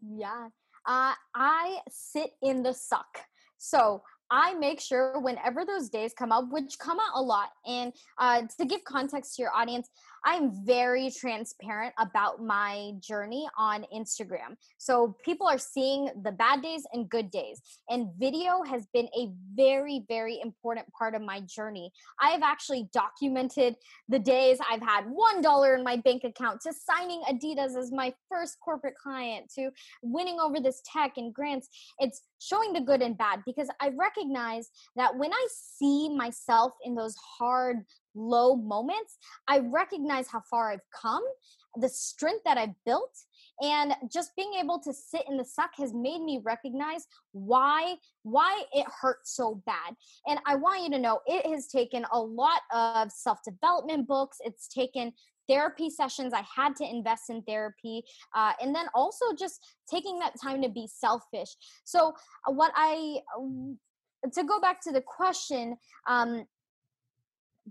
Yeah, 0.00 0.48
uh, 0.86 1.14
I 1.34 1.78
sit 1.88 2.30
in 2.42 2.62
the 2.62 2.72
suck. 2.72 3.20
So 3.58 4.02
I 4.32 4.54
make 4.54 4.80
sure 4.80 5.20
whenever 5.20 5.64
those 5.64 5.90
days 5.90 6.14
come 6.18 6.32
up, 6.32 6.46
which 6.50 6.78
come 6.78 6.98
out 6.98 7.12
a 7.14 7.22
lot, 7.22 7.50
and 7.66 7.92
uh, 8.18 8.42
to 8.58 8.64
give 8.64 8.82
context 8.82 9.36
to 9.36 9.42
your 9.42 9.54
audience, 9.54 9.88
I'm 10.24 10.64
very 10.64 11.10
transparent 11.10 11.94
about 11.98 12.42
my 12.42 12.92
journey 13.00 13.48
on 13.58 13.84
Instagram. 13.94 14.56
So 14.78 15.16
people 15.24 15.46
are 15.46 15.58
seeing 15.58 16.10
the 16.22 16.32
bad 16.32 16.62
days 16.62 16.84
and 16.92 17.08
good 17.08 17.30
days. 17.30 17.60
And 17.88 18.08
video 18.18 18.62
has 18.62 18.86
been 18.92 19.08
a 19.18 19.30
very, 19.54 20.04
very 20.08 20.40
important 20.42 20.86
part 20.96 21.14
of 21.14 21.22
my 21.22 21.40
journey. 21.40 21.92
I've 22.20 22.42
actually 22.42 22.88
documented 22.92 23.76
the 24.08 24.18
days 24.18 24.58
I've 24.70 24.82
had 24.82 25.06
$1 25.06 25.74
in 25.74 25.84
my 25.84 25.96
bank 25.96 26.24
account 26.24 26.60
to 26.62 26.72
signing 26.72 27.22
Adidas 27.28 27.76
as 27.76 27.90
my 27.90 28.14
first 28.28 28.58
corporate 28.64 28.96
client 28.96 29.50
to 29.56 29.70
winning 30.02 30.38
over 30.40 30.60
this 30.60 30.82
tech 30.84 31.12
and 31.16 31.34
grants. 31.34 31.68
It's 31.98 32.22
showing 32.38 32.72
the 32.72 32.80
good 32.80 33.02
and 33.02 33.16
bad 33.16 33.40
because 33.44 33.68
I 33.80 33.90
recognize 33.90 34.68
that 34.96 35.16
when 35.16 35.32
I 35.32 35.46
see 35.50 36.14
myself 36.14 36.72
in 36.84 36.94
those 36.94 37.16
hard, 37.16 37.84
low 38.14 38.56
moments, 38.56 39.16
I 39.48 39.58
recognize 39.58 40.28
how 40.28 40.42
far 40.50 40.70
I've 40.70 40.80
come, 40.94 41.22
the 41.76 41.88
strength 41.88 42.42
that 42.44 42.58
I've 42.58 42.74
built, 42.84 43.12
and 43.60 43.94
just 44.12 44.32
being 44.36 44.54
able 44.60 44.78
to 44.80 44.92
sit 44.92 45.22
in 45.28 45.36
the 45.36 45.44
suck 45.44 45.70
has 45.78 45.92
made 45.94 46.20
me 46.20 46.40
recognize 46.44 47.06
why 47.32 47.96
why 48.22 48.64
it 48.72 48.86
hurts 49.00 49.36
so 49.36 49.62
bad. 49.66 49.94
And 50.26 50.40
I 50.46 50.56
want 50.56 50.82
you 50.82 50.90
to 50.90 50.98
know 50.98 51.20
it 51.26 51.46
has 51.46 51.68
taken 51.68 52.04
a 52.12 52.20
lot 52.20 52.60
of 52.74 53.10
self-development 53.10 54.06
books. 54.06 54.38
It's 54.44 54.68
taken 54.68 55.12
therapy 55.48 55.90
sessions 55.90 56.32
i 56.32 56.42
had 56.54 56.76
to 56.76 56.88
invest 56.88 57.28
in 57.28 57.42
therapy 57.42 58.02
uh, 58.34 58.52
and 58.62 58.72
then 58.72 58.86
also 58.94 59.26
just 59.36 59.60
taking 59.90 60.18
that 60.18 60.32
time 60.40 60.62
to 60.62 60.68
be 60.68 60.86
selfish 60.86 61.56
so 61.84 62.14
uh, 62.48 62.52
what 62.52 62.72
i 62.76 63.18
to 64.32 64.44
go 64.44 64.60
back 64.60 64.80
to 64.80 64.92
the 64.92 65.00
question 65.00 65.76
um, 66.06 66.46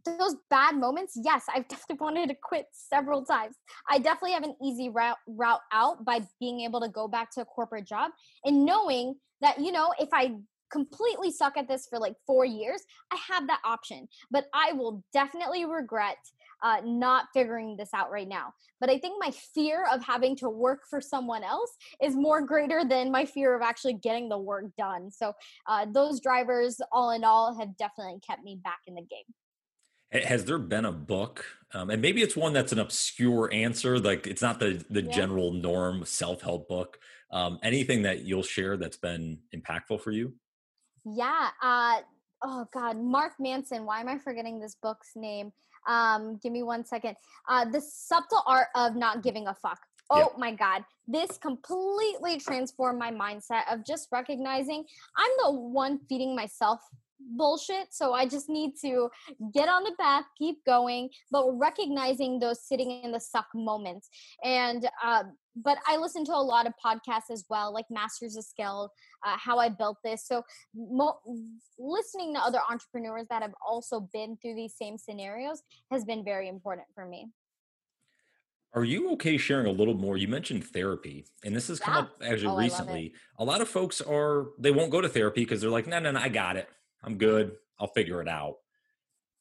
those 0.05 0.35
bad 0.49 0.75
moments, 0.75 1.13
yes, 1.21 1.43
I've 1.53 1.67
definitely 1.69 1.97
wanted 1.99 2.29
to 2.29 2.35
quit 2.41 2.67
several 2.71 3.23
times. 3.23 3.55
I 3.89 3.99
definitely 3.99 4.33
have 4.33 4.43
an 4.43 4.55
easy 4.63 4.89
route 4.89 5.17
route 5.27 5.61
out 5.71 6.05
by 6.05 6.21
being 6.39 6.61
able 6.61 6.81
to 6.81 6.89
go 6.89 7.07
back 7.07 7.31
to 7.31 7.41
a 7.41 7.45
corporate 7.45 7.87
job 7.87 8.11
and 8.45 8.65
knowing 8.65 9.15
that 9.41 9.59
you 9.59 9.71
know 9.71 9.93
if 9.99 10.09
I 10.13 10.35
completely 10.71 11.31
suck 11.31 11.57
at 11.57 11.67
this 11.67 11.87
for 11.87 11.99
like 11.99 12.15
four 12.25 12.45
years, 12.45 12.81
I 13.11 13.17
have 13.29 13.45
that 13.47 13.59
option. 13.65 14.07
But 14.31 14.45
I 14.53 14.71
will 14.71 15.03
definitely 15.13 15.65
regret 15.65 16.17
uh, 16.63 16.77
not 16.83 17.25
figuring 17.33 17.75
this 17.77 17.89
out 17.93 18.11
right 18.11 18.27
now. 18.27 18.53
But 18.79 18.89
I 18.89 18.97
think 18.97 19.15
my 19.19 19.31
fear 19.53 19.85
of 19.91 20.03
having 20.03 20.35
to 20.37 20.49
work 20.49 20.81
for 20.89 21.01
someone 21.01 21.43
else 21.43 21.71
is 22.01 22.15
more 22.15 22.41
greater 22.41 22.83
than 22.85 23.11
my 23.11 23.25
fear 23.25 23.55
of 23.55 23.61
actually 23.61 23.93
getting 23.93 24.29
the 24.29 24.37
work 24.37 24.65
done. 24.77 25.11
So 25.11 25.33
uh, 25.67 25.87
those 25.91 26.21
drivers, 26.21 26.79
all 26.91 27.11
in 27.11 27.23
all, 27.23 27.57
have 27.59 27.75
definitely 27.77 28.19
kept 28.25 28.43
me 28.43 28.59
back 28.63 28.79
in 28.87 28.95
the 28.95 29.01
game. 29.01 29.25
Has 30.11 30.45
there 30.45 30.57
been 30.57 30.85
a 30.85 30.91
book, 30.91 31.45
um, 31.73 31.89
and 31.89 32.01
maybe 32.01 32.21
it's 32.21 32.35
one 32.35 32.51
that's 32.51 32.73
an 32.73 32.79
obscure 32.79 33.49
answer, 33.53 33.97
like 33.97 34.27
it's 34.27 34.41
not 34.41 34.59
the 34.59 34.83
the 34.89 35.03
yeah. 35.03 35.11
general 35.11 35.53
norm 35.53 36.03
self 36.05 36.41
help 36.41 36.67
book. 36.67 36.99
Um, 37.31 37.59
anything 37.63 38.01
that 38.01 38.25
you'll 38.25 38.43
share 38.43 38.75
that's 38.75 38.97
been 38.97 39.39
impactful 39.55 40.01
for 40.01 40.11
you? 40.11 40.33
Yeah. 41.05 41.49
Uh, 41.61 42.01
oh 42.43 42.65
God, 42.73 42.97
Mark 42.97 43.33
Manson. 43.39 43.85
Why 43.85 44.01
am 44.01 44.09
I 44.09 44.17
forgetting 44.17 44.59
this 44.59 44.75
book's 44.81 45.11
name? 45.15 45.53
Um, 45.87 46.37
give 46.43 46.51
me 46.51 46.63
one 46.63 46.85
second. 46.85 47.15
Uh, 47.47 47.65
the 47.65 47.81
subtle 47.81 48.43
art 48.45 48.67
of 48.75 48.95
not 48.95 49.23
giving 49.23 49.47
a 49.47 49.53
fuck. 49.55 49.79
Oh 50.09 50.31
yeah. 50.33 50.37
my 50.37 50.51
God. 50.53 50.83
This 51.07 51.37
completely 51.37 52.37
transformed 52.37 52.99
my 52.99 53.11
mindset 53.11 53.61
of 53.71 53.85
just 53.85 54.09
recognizing 54.11 54.83
I'm 55.17 55.31
the 55.43 55.51
one 55.51 55.99
feeding 56.09 56.35
myself 56.35 56.81
bullshit. 57.37 57.87
So 57.91 58.13
I 58.13 58.27
just 58.27 58.49
need 58.49 58.73
to 58.81 59.09
get 59.53 59.69
on 59.69 59.83
the 59.83 59.93
path, 59.99 60.25
keep 60.37 60.63
going, 60.65 61.09
but 61.31 61.51
recognizing 61.57 62.39
those 62.39 62.65
sitting 62.67 62.91
in 63.03 63.11
the 63.11 63.19
suck 63.19 63.47
moments. 63.53 64.09
And, 64.43 64.87
uh, 65.03 65.23
but 65.55 65.77
I 65.87 65.97
listen 65.97 66.23
to 66.25 66.33
a 66.33 66.35
lot 66.35 66.67
of 66.67 66.73
podcasts 66.83 67.31
as 67.31 67.45
well, 67.49 67.73
like 67.73 67.85
Masters 67.89 68.37
of 68.37 68.45
Scale, 68.45 68.91
uh, 69.25 69.35
how 69.37 69.57
I 69.57 69.69
built 69.69 69.97
this. 70.03 70.25
So 70.25 70.43
mo- 70.75 71.19
listening 71.77 72.33
to 72.35 72.39
other 72.41 72.59
entrepreneurs 72.69 73.27
that 73.29 73.41
have 73.41 73.53
also 73.67 74.09
been 74.13 74.37
through 74.41 74.55
these 74.55 74.75
same 74.75 74.97
scenarios 74.97 75.61
has 75.91 76.05
been 76.05 76.23
very 76.23 76.47
important 76.47 76.87
for 76.95 77.05
me. 77.05 77.27
Are 78.73 78.85
you 78.85 79.11
okay 79.13 79.37
sharing 79.37 79.65
a 79.67 79.71
little 79.71 79.93
more? 79.93 80.15
You 80.15 80.29
mentioned 80.29 80.63
therapy, 80.63 81.25
and 81.43 81.53
this 81.53 81.67
has 81.67 81.77
come 81.77 81.93
up 81.93 82.11
actually 82.23 82.47
oh, 82.47 82.57
recently. 82.57 83.13
A 83.37 83.43
lot 83.43 83.59
of 83.59 83.67
folks 83.67 83.99
are 83.99 84.51
they 84.57 84.71
won't 84.71 84.91
go 84.91 85.01
to 85.01 85.09
therapy 85.09 85.41
because 85.41 85.59
they're 85.59 85.69
like, 85.69 85.87
no, 85.87 85.99
no, 85.99 86.11
no, 86.11 86.19
I 86.19 86.29
got 86.29 86.55
it. 86.55 86.69
I'm 87.03 87.17
good. 87.17 87.53
I'll 87.79 87.87
figure 87.87 88.21
it 88.21 88.27
out. 88.27 88.57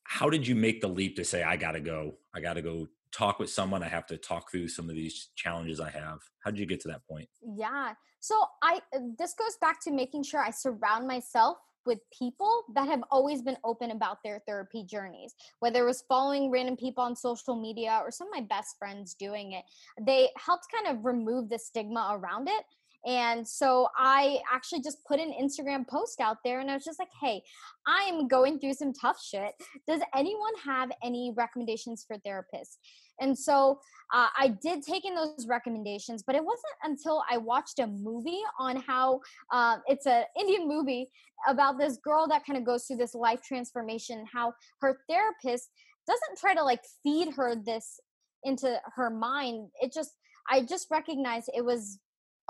How 0.05 0.31
did 0.31 0.47
you 0.47 0.55
make 0.55 0.81
the 0.81 0.89
leap 0.89 1.17
to 1.17 1.25
say, 1.25 1.43
I 1.43 1.57
got 1.57 1.73
to 1.73 1.81
go? 1.81 2.15
I 2.35 2.41
got 2.41 2.55
to 2.55 2.63
go 2.63 2.89
talk 3.13 3.39
with 3.39 3.51
someone. 3.51 3.83
I 3.83 3.89
have 3.89 4.07
to 4.07 4.17
talk 4.17 4.51
through 4.51 4.69
some 4.69 4.89
of 4.89 4.97
these 4.97 5.29
challenges 5.37 5.81
I 5.81 5.91
have. 5.91 6.21
How 6.41 6.51
did 6.51 6.59
you 6.59 6.67
get 6.67 6.81
to 6.81 6.89
that 6.89 7.07
point? 7.07 7.29
Yeah. 7.43 7.95
So 8.21 8.45
I 8.63 8.81
this 9.19 9.35
goes 9.35 9.57
back 9.61 9.83
to 9.85 9.91
making 9.91 10.25
sure 10.25 10.41
I 10.41 10.51
surround 10.51 11.07
myself 11.07 11.59
with 11.87 11.99
people 12.17 12.65
that 12.75 12.87
have 12.87 13.03
always 13.11 13.41
been 13.43 13.57
open 13.65 13.91
about 13.91 14.19
their 14.23 14.43
therapy 14.47 14.85
journeys 14.85 15.35
whether 15.61 15.83
it 15.83 15.87
was 15.87 16.05
following 16.09 16.51
random 16.51 16.77
people 16.77 17.03
on 17.03 17.17
social 17.17 17.57
media 17.57 18.01
or 18.05 18.11
some 18.11 18.27
of 18.29 18.35
my 18.35 18.43
best 18.43 18.77
friends 18.79 19.15
doing 19.15 19.53
it 19.53 19.65
they 20.01 20.29
helped 20.37 20.67
kind 20.71 20.95
of 20.95 21.05
remove 21.05 21.49
the 21.49 21.59
stigma 21.59 22.11
around 22.13 22.49
it 22.49 22.65
and 23.07 23.47
so 23.47 23.89
I 23.97 24.41
actually 24.53 24.83
just 24.83 25.05
put 25.07 25.21
an 25.21 25.33
Instagram 25.41 25.89
post 25.89 26.21
out 26.21 26.39
there 26.45 26.61
and 26.61 26.71
I 26.71 26.75
was 26.75 26.85
just 26.85 26.99
like, 26.99 27.09
hey, 27.21 27.43
I'm 27.87 28.29
going 28.29 28.59
through 28.59 28.75
some 28.75 28.93
tough 28.93 29.23
shit. 29.23 29.53
Does 29.89 30.03
anyone 30.15 30.53
have 30.65 30.91
any 31.03 31.33
recommendations 31.37 32.05
for 32.07 32.19
therapists? 32.19 32.77
And 33.21 33.39
so 33.39 33.81
uh, 34.13 34.29
I 34.39 34.49
did 34.63 34.83
take 34.83 35.05
in 35.07 35.15
those 35.15 35.47
recommendations, 35.49 36.23
but 36.23 36.35
it 36.35 36.45
wasn't 36.45 36.75
until 36.85 37.23
I 37.31 37.39
watched 37.39 37.79
a 37.79 37.87
movie 37.87 38.41
on 38.59 38.77
how 38.77 39.21
uh, 39.51 39.79
it's 39.87 40.07
an 40.07 40.25
Indian 40.39 40.69
movie 40.69 41.09
about 41.49 41.79
this 41.79 41.99
girl 41.99 42.29
that 42.29 42.45
kind 42.45 42.59
of 42.59 42.67
goes 42.67 42.85
through 42.85 42.99
this 42.99 43.15
life 43.15 43.41
transformation, 43.43 44.27
how 44.31 44.53
her 44.81 45.01
therapist 45.09 45.71
doesn't 46.07 46.39
try 46.39 46.55
to 46.55 46.63
like 46.63 46.83
feed 47.03 47.33
her 47.35 47.55
this 47.55 47.99
into 48.45 48.79
her 48.95 49.09
mind. 49.09 49.69
It 49.81 49.93
just, 49.93 50.11
I 50.51 50.63
just 50.63 50.89
recognized 50.91 51.51
it 51.55 51.65
was 51.65 51.99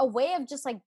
a 0.00 0.06
way 0.06 0.34
of 0.34 0.48
just 0.48 0.64
like 0.64 0.78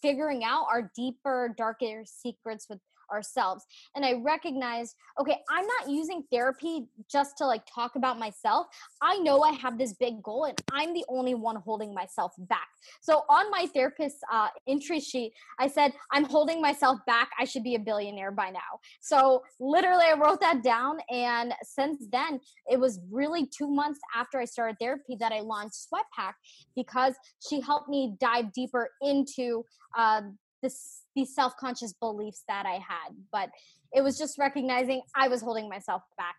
figuring 0.00 0.44
out 0.44 0.66
our 0.70 0.90
deeper 0.94 1.54
darker 1.56 2.02
secrets 2.04 2.66
with 2.68 2.78
ourselves 3.12 3.64
and 3.94 4.04
i 4.04 4.14
recognized 4.14 4.94
okay 5.20 5.36
i'm 5.50 5.66
not 5.66 5.90
using 5.90 6.24
therapy 6.32 6.86
just 7.10 7.36
to 7.36 7.46
like 7.46 7.62
talk 7.72 7.96
about 7.96 8.18
myself. 8.18 8.66
I 9.00 9.18
know 9.18 9.42
i 9.42 9.52
have 9.52 9.78
this 9.78 9.92
big 9.94 10.22
goal 10.22 10.44
and 10.44 10.58
i'm 10.72 10.94
the 10.94 11.04
only 11.08 11.34
one 11.34 11.56
holding 11.56 11.94
myself 11.94 12.32
back. 12.38 12.68
So 13.00 13.22
on 13.28 13.50
my 13.50 13.66
therapist's 13.74 14.20
uh, 14.32 14.48
entry 14.66 15.00
sheet 15.00 15.32
i 15.58 15.66
said 15.66 15.92
i'm 16.12 16.24
holding 16.24 16.60
myself 16.60 16.98
back. 17.06 17.30
I 17.38 17.44
should 17.44 17.64
be 17.64 17.74
a 17.74 17.78
billionaire 17.78 18.30
by 18.30 18.50
now. 18.50 18.80
So 19.00 19.42
literally 19.60 20.04
i 20.06 20.14
wrote 20.14 20.40
that 20.40 20.62
down 20.62 20.98
and 21.10 21.52
since 21.62 22.06
then 22.10 22.40
it 22.70 22.78
was 22.78 23.00
really 23.10 23.46
two 23.46 23.68
months 23.68 24.00
after 24.16 24.38
i 24.38 24.44
started 24.44 24.76
therapy 24.80 25.16
that 25.18 25.32
i 25.32 25.40
launched 25.40 25.86
sweatpack 25.92 26.32
because 26.74 27.14
she 27.46 27.60
helped 27.60 27.88
me 27.88 28.16
dive 28.20 28.52
deeper 28.52 28.88
into 29.02 29.61
uh, 29.96 30.22
this 30.62 31.02
these 31.14 31.34
self-conscious 31.34 31.92
beliefs 31.94 32.44
that 32.48 32.64
I 32.66 32.74
had. 32.74 33.14
But 33.30 33.50
it 33.92 34.02
was 34.02 34.16
just 34.16 34.38
recognizing 34.38 35.02
I 35.14 35.28
was 35.28 35.42
holding 35.42 35.68
myself 35.68 36.02
back. 36.16 36.36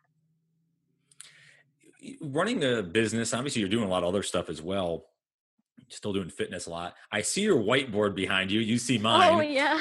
Running 2.22 2.64
a 2.64 2.82
business, 2.82 3.34
obviously 3.34 3.62
you're 3.62 3.70
doing 3.70 3.86
a 3.86 3.90
lot 3.90 4.04
of 4.04 4.10
other 4.10 4.24
stuff 4.24 4.50
as 4.50 4.62
well. 4.62 5.06
Still 5.90 6.14
doing 6.14 6.30
fitness 6.30 6.66
a 6.66 6.70
lot. 6.70 6.96
I 7.12 7.22
see 7.22 7.42
your 7.42 7.62
whiteboard 7.62 8.16
behind 8.16 8.52
you. 8.52 8.60
You 8.62 8.78
see 8.78 8.98
mine. 8.98 9.34
Oh 9.34 9.42
yeah. 9.42 9.80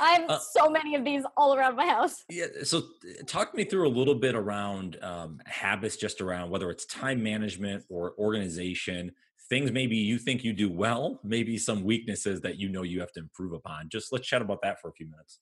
I 0.00 0.12
have 0.12 0.24
uh, 0.30 0.38
so 0.38 0.70
many 0.70 0.94
of 0.94 1.04
these 1.04 1.24
all 1.36 1.54
around 1.54 1.76
my 1.76 1.86
house. 1.86 2.24
Yeah. 2.28 2.46
So, 2.62 2.82
talk 3.26 3.54
me 3.54 3.64
through 3.64 3.88
a 3.88 3.90
little 3.90 4.14
bit 4.14 4.34
around 4.34 5.02
um, 5.02 5.40
habits, 5.46 5.96
just 5.96 6.20
around 6.20 6.50
whether 6.50 6.70
it's 6.70 6.86
time 6.86 7.22
management 7.22 7.84
or 7.88 8.14
organization 8.18 9.12
things 9.50 9.72
maybe 9.72 9.96
you 9.96 10.18
think 10.18 10.44
you 10.44 10.52
do 10.52 10.70
well, 10.70 11.20
maybe 11.24 11.58
some 11.58 11.84
weaknesses 11.84 12.40
that 12.42 12.58
you 12.58 12.68
know 12.68 12.82
you 12.82 13.00
have 13.00 13.12
to 13.12 13.20
improve 13.20 13.52
upon. 13.52 13.88
Just 13.90 14.12
let's 14.12 14.26
chat 14.26 14.40
about 14.40 14.62
that 14.62 14.80
for 14.80 14.88
a 14.88 14.92
few 14.92 15.06
minutes. 15.10 15.40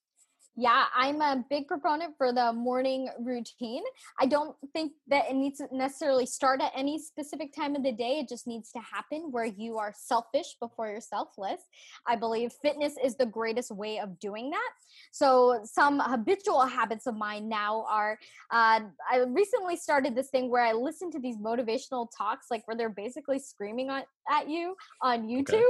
Yeah, 0.56 0.86
I'm 0.94 1.20
a 1.20 1.44
big 1.48 1.68
proponent 1.68 2.14
for 2.18 2.32
the 2.32 2.52
morning 2.52 3.08
routine. 3.20 3.84
I 4.18 4.26
don't 4.26 4.56
think 4.72 4.92
that 5.06 5.30
it 5.30 5.36
needs 5.36 5.58
to 5.58 5.68
necessarily 5.70 6.26
start 6.26 6.60
at 6.60 6.72
any 6.74 6.98
specific 6.98 7.54
time 7.54 7.76
of 7.76 7.84
the 7.84 7.92
day. 7.92 8.18
It 8.18 8.28
just 8.28 8.48
needs 8.48 8.72
to 8.72 8.80
happen 8.80 9.28
where 9.30 9.44
you 9.44 9.78
are 9.78 9.94
selfish 9.96 10.56
before 10.60 10.88
you're 10.88 11.00
selfless. 11.00 11.60
I 12.08 12.16
believe 12.16 12.52
fitness 12.60 12.94
is 13.02 13.14
the 13.14 13.26
greatest 13.26 13.70
way 13.70 14.00
of 14.00 14.18
doing 14.18 14.50
that. 14.50 14.70
So, 15.12 15.60
some 15.64 16.00
habitual 16.00 16.66
habits 16.66 17.06
of 17.06 17.16
mine 17.16 17.48
now 17.48 17.86
are 17.88 18.18
uh, 18.50 18.80
I 19.10 19.18
recently 19.28 19.76
started 19.76 20.16
this 20.16 20.30
thing 20.30 20.50
where 20.50 20.64
I 20.64 20.72
listen 20.72 21.10
to 21.12 21.20
these 21.20 21.36
motivational 21.36 22.08
talks, 22.16 22.46
like 22.50 22.66
where 22.66 22.76
they're 22.76 22.88
basically 22.88 23.38
screaming 23.38 23.90
at, 23.90 24.06
at 24.30 24.48
you 24.48 24.74
on 25.02 25.28
YouTube. 25.28 25.54
Okay. 25.54 25.62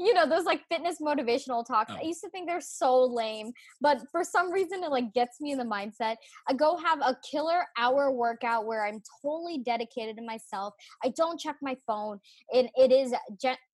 You 0.00 0.12
know, 0.12 0.28
those 0.28 0.44
like 0.44 0.62
fitness 0.68 0.98
motivational 1.00 1.64
talks. 1.64 1.92
Oh. 1.94 1.98
I 1.98 2.02
used 2.02 2.20
to 2.22 2.30
think 2.30 2.46
they're 2.46 2.60
so 2.60 3.04
lame, 3.04 3.52
but 3.80 4.02
for 4.12 4.22
some 4.34 4.50
reason 4.50 4.82
it 4.82 4.90
like 4.90 5.12
gets 5.14 5.40
me 5.40 5.52
in 5.52 5.58
the 5.58 5.64
mindset. 5.64 6.16
I 6.48 6.54
go 6.54 6.76
have 6.76 7.00
a 7.00 7.16
killer 7.30 7.64
hour 7.78 8.10
workout 8.10 8.66
where 8.66 8.84
I'm 8.84 9.00
totally 9.22 9.58
dedicated 9.58 10.16
to 10.16 10.22
myself. 10.22 10.74
I 11.04 11.10
don't 11.10 11.38
check 11.38 11.56
my 11.62 11.76
phone. 11.86 12.18
And 12.52 12.68
it 12.76 12.90
is 12.90 13.14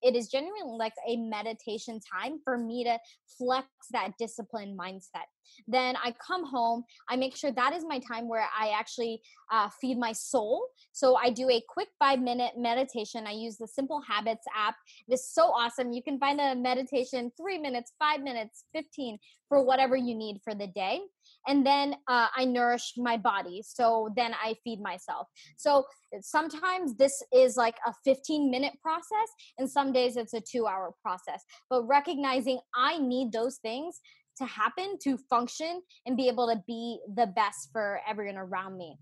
it 0.03 0.16
is 0.16 0.29
genuinely 0.29 0.77
like 0.79 0.94
a 1.09 1.16
meditation 1.16 2.01
time 2.12 2.40
for 2.44 2.59
me 2.59 2.85
to 2.85 2.99
flex 3.38 3.68
that 3.92 4.12
discipline 4.18 4.77
mindset. 4.79 5.29
Then 5.66 5.96
I 6.03 6.14
come 6.24 6.44
home. 6.44 6.85
I 7.09 7.16
make 7.16 7.37
sure 7.37 7.53
that 7.53 7.74
is 7.74 7.85
my 7.85 7.98
time 8.00 8.29
where 8.29 8.46
I 8.59 8.70
actually 8.70 9.22
uh, 9.50 9.68
feed 9.81 9.98
my 9.98 10.12
soul. 10.12 10.66
So 10.92 11.16
I 11.16 11.31
do 11.31 11.48
a 11.50 11.62
quick 11.68 11.88
five 11.98 12.20
minute 12.20 12.53
meditation. 12.57 13.26
I 13.26 13.33
use 13.33 13.57
the 13.57 13.68
Simple 13.68 14.00
Habits 14.00 14.46
app. 14.57 14.76
It 15.09 15.14
is 15.14 15.29
so 15.29 15.44
awesome. 15.53 15.92
You 15.92 16.03
can 16.03 16.18
find 16.18 16.40
a 16.40 16.55
meditation 16.55 17.33
three 17.37 17.59
minutes, 17.59 17.92
five 17.98 18.22
minutes, 18.22 18.64
15 18.72 19.18
for 19.48 19.64
whatever 19.64 19.96
you 19.96 20.14
need 20.14 20.40
for 20.44 20.55
the 20.55 20.68
day. 20.68 21.00
And 21.46 21.66
then 21.66 21.94
uh, 22.07 22.29
I 22.35 22.44
nourish 22.44 22.94
my 22.96 23.16
body. 23.16 23.62
So 23.66 24.09
then 24.16 24.33
I 24.42 24.55
feed 24.62 24.81
myself. 24.81 25.26
So 25.57 25.85
sometimes 26.20 26.96
this 26.96 27.22
is 27.33 27.57
like 27.57 27.76
a 27.87 27.92
15 28.05 28.50
minute 28.50 28.74
process, 28.81 29.29
and 29.59 29.68
some 29.68 29.92
days 29.92 30.16
it's 30.16 30.35
a 30.35 30.40
two 30.40 30.66
hour 30.66 30.92
process. 31.03 31.44
But 31.68 31.87
recognizing 31.87 32.61
I 32.74 32.98
need 32.98 33.33
those 33.33 33.57
things 33.57 34.00
to 34.38 34.45
happen 34.45 34.99
to 35.03 35.16
function 35.16 35.83
and 36.07 36.16
be 36.16 36.29
able 36.29 36.47
to 36.49 36.62
be 36.66 36.99
the 37.14 37.27
best 37.27 37.69
for 37.73 38.01
everyone 38.09 38.37
around 38.37 38.77
me. 38.77 38.97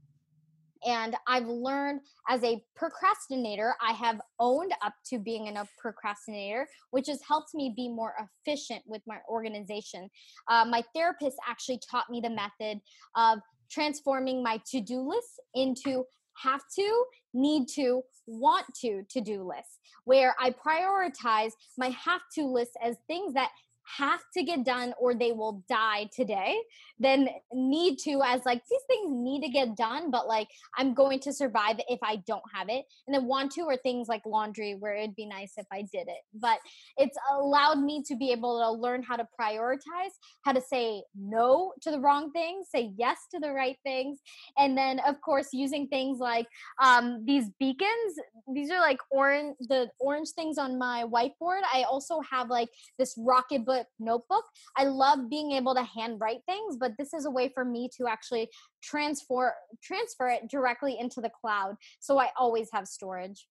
And 0.87 1.17
I've 1.27 1.47
learned 1.47 2.01
as 2.29 2.43
a 2.45 2.63
procrastinator, 2.77 3.75
I 3.81 3.93
have 3.93 4.21
owned 4.39 4.73
up 4.83 4.95
to 5.07 5.19
being 5.19 5.49
a 5.49 5.69
procrastinator, 5.79 6.69
which 6.91 7.09
has 7.09 7.21
helped 7.27 7.55
me 7.55 7.73
be 7.75 7.89
more 7.89 8.15
efficient 8.47 8.83
with 8.87 9.03
my 9.07 9.19
organization. 9.29 10.09
Uh, 10.49 10.65
my 10.65 10.83
therapist 10.95 11.37
actually 11.49 11.81
taught 11.91 12.11
me 12.11 12.21
the 12.21 12.31
method 12.31 12.81
of 13.17 13.41
transforming 13.71 14.43
my 14.43 14.61
to 14.71 14.81
do 14.81 15.01
list 15.01 15.41
into 15.55 16.05
have 16.43 16.63
to, 16.77 17.05
need 17.35 17.67
to, 17.67 18.03
want 18.27 18.67
to 18.81 19.03
to 19.11 19.21
do 19.21 19.43
list, 19.43 19.81
where 20.05 20.37
I 20.39 20.51
prioritize 20.51 21.51
my 21.77 21.89
have 21.89 22.21
to 22.35 22.45
list 22.45 22.73
as 22.83 22.97
things 23.09 23.35
that 23.35 23.51
have 23.97 24.21
to 24.35 24.43
get 24.43 24.65
done 24.65 24.93
or 25.01 25.15
they 25.15 25.33
will 25.33 25.63
die 25.69 26.09
today 26.15 26.57
then 26.99 27.29
need 27.53 27.99
to 27.99 28.21
as 28.25 28.45
like 28.45 28.63
these 28.71 28.83
things 28.89 29.09
need 29.11 29.43
to 29.43 29.49
get 29.49 29.77
done 29.77 30.11
but 30.11 30.27
like 30.27 30.49
i'm 30.77 30.95
going 30.95 31.19
to 31.19 31.33
survive 31.33 31.77
if 31.89 31.99
i 32.03 32.17
don't 32.27 32.43
have 32.53 32.69
it. 32.69 32.85
And 33.07 33.15
then 33.15 33.27
want 33.27 33.53
to 33.53 33.63
are 33.63 33.77
things 33.77 34.09
like 34.09 34.23
laundry 34.27 34.75
where 34.75 34.95
it'd 34.95 35.17
be 35.17 35.27
nice 35.27 35.53
if 35.57 35.67
i 35.73 35.83
did 35.83 36.09
it. 36.09 36.23
But 36.35 36.59
it's 36.97 37.17
allowed 37.33 37.81
me 37.81 38.03
to 38.07 38.17
be 38.17 38.33
able 38.33 38.59
to 38.61 38.71
learn 38.71 39.03
how 39.03 39.17
to 39.17 39.27
prioritize 39.41 40.15
how 40.43 40.53
to 40.53 40.61
say 40.61 41.03
no 41.17 41.73
to 41.83 41.91
the 41.91 42.01
wrong 42.01 42.31
things 42.33 42.69
say 42.75 42.93
yes 42.97 43.19
to 43.33 43.41
the 43.41 43.53
right 43.53 43.77
things 43.85 44.19
and 44.57 44.77
then 44.77 45.01
of 45.07 45.21
course 45.21 45.49
using 45.53 45.87
things 45.89 46.19
like 46.19 46.47
um, 46.83 47.25
these 47.25 47.47
beacons. 47.59 48.19
These 48.53 48.71
are 48.71 48.81
like 48.81 48.99
orange 49.11 49.57
the 49.61 49.89
orange 50.01 50.31
things 50.31 50.59
on 50.59 50.79
my 50.79 51.05
whiteboard. 51.05 51.61
I 51.73 51.85
also 51.85 52.21
have 52.31 52.49
like 52.49 52.69
this 52.99 53.19
Rocketbook 53.19 53.78
notebook. 53.99 54.45
I 54.77 54.85
love 54.85 55.31
being 55.31 55.53
able 55.53 55.75
to 55.75 55.83
handwrite 55.83 56.41
things, 56.47 56.77
but 56.79 56.93
this 56.99 57.15
is 57.15 57.27
a 57.27 57.31
way 57.31 57.49
for 57.49 57.65
me 57.65 57.89
to 57.97 58.07
actually 58.07 58.51
transfer 58.83 59.55
transfer 59.83 60.29
it 60.29 60.49
directly 60.51 60.99
into 60.99 61.21
the 61.21 61.31
cloud. 61.31 61.77
So 62.01 62.19
I 62.19 62.31
always 62.37 62.69
have 62.73 62.87
storage. 62.87 63.47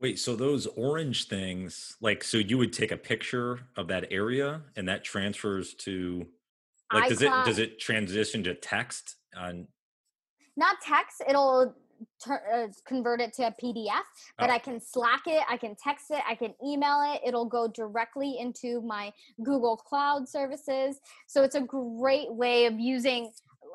Wait, 0.00 0.18
so 0.18 0.36
those 0.36 0.66
orange 0.66 1.28
things, 1.28 1.96
like, 2.00 2.24
so 2.24 2.36
you 2.36 2.58
would 2.58 2.72
take 2.72 2.92
a 2.92 2.96
picture 2.96 3.60
of 3.76 3.88
that 3.88 4.06
area 4.10 4.60
and 4.76 4.88
that 4.88 5.04
transfers 5.04 5.74
to, 5.74 6.26
like, 6.92 7.08
does 7.08 7.22
it 7.22 7.30
does 7.44 7.58
it 7.58 7.78
transition 7.78 8.42
to 8.44 8.54
text 8.54 9.16
on? 9.36 9.66
Not 10.56 10.76
text. 10.82 11.22
It'll 11.28 11.74
uh, 12.28 12.66
convert 12.86 13.20
it 13.20 13.32
to 13.34 13.46
a 13.46 13.54
PDF, 13.62 14.02
but 14.38 14.50
oh. 14.50 14.52
I 14.52 14.58
can 14.58 14.80
Slack 14.80 15.22
it, 15.26 15.42
I 15.48 15.56
can 15.56 15.74
text 15.76 16.06
it, 16.10 16.22
I 16.28 16.34
can 16.34 16.54
email 16.64 17.02
it. 17.14 17.20
It'll 17.26 17.46
go 17.46 17.68
directly 17.68 18.38
into 18.38 18.80
my 18.82 19.12
Google 19.42 19.76
Cloud 19.76 20.28
services. 20.28 21.00
So 21.26 21.42
it's 21.42 21.54
a 21.54 21.60
great 21.60 22.32
way 22.32 22.66
of 22.66 22.78
using 22.78 23.30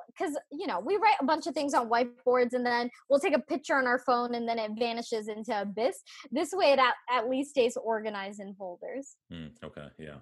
because 0.07 0.37
you 0.51 0.67
know 0.67 0.79
we 0.79 0.97
write 0.97 1.15
a 1.19 1.25
bunch 1.25 1.47
of 1.47 1.53
things 1.53 1.73
on 1.73 1.89
whiteboards 1.89 2.53
and 2.53 2.65
then 2.65 2.89
we'll 3.09 3.19
take 3.19 3.35
a 3.35 3.39
picture 3.39 3.75
on 3.75 3.87
our 3.87 3.99
phone 3.99 4.35
and 4.35 4.47
then 4.47 4.59
it 4.59 4.71
vanishes 4.77 5.27
into 5.27 5.59
abyss 5.61 6.03
this 6.31 6.51
way 6.53 6.71
it 6.71 6.79
at, 6.79 6.93
at 7.11 7.29
least 7.29 7.51
stays 7.51 7.77
organized 7.77 8.39
in 8.39 8.53
folders 8.55 9.15
mm, 9.31 9.49
okay 9.63 9.87
yeah 9.97 10.15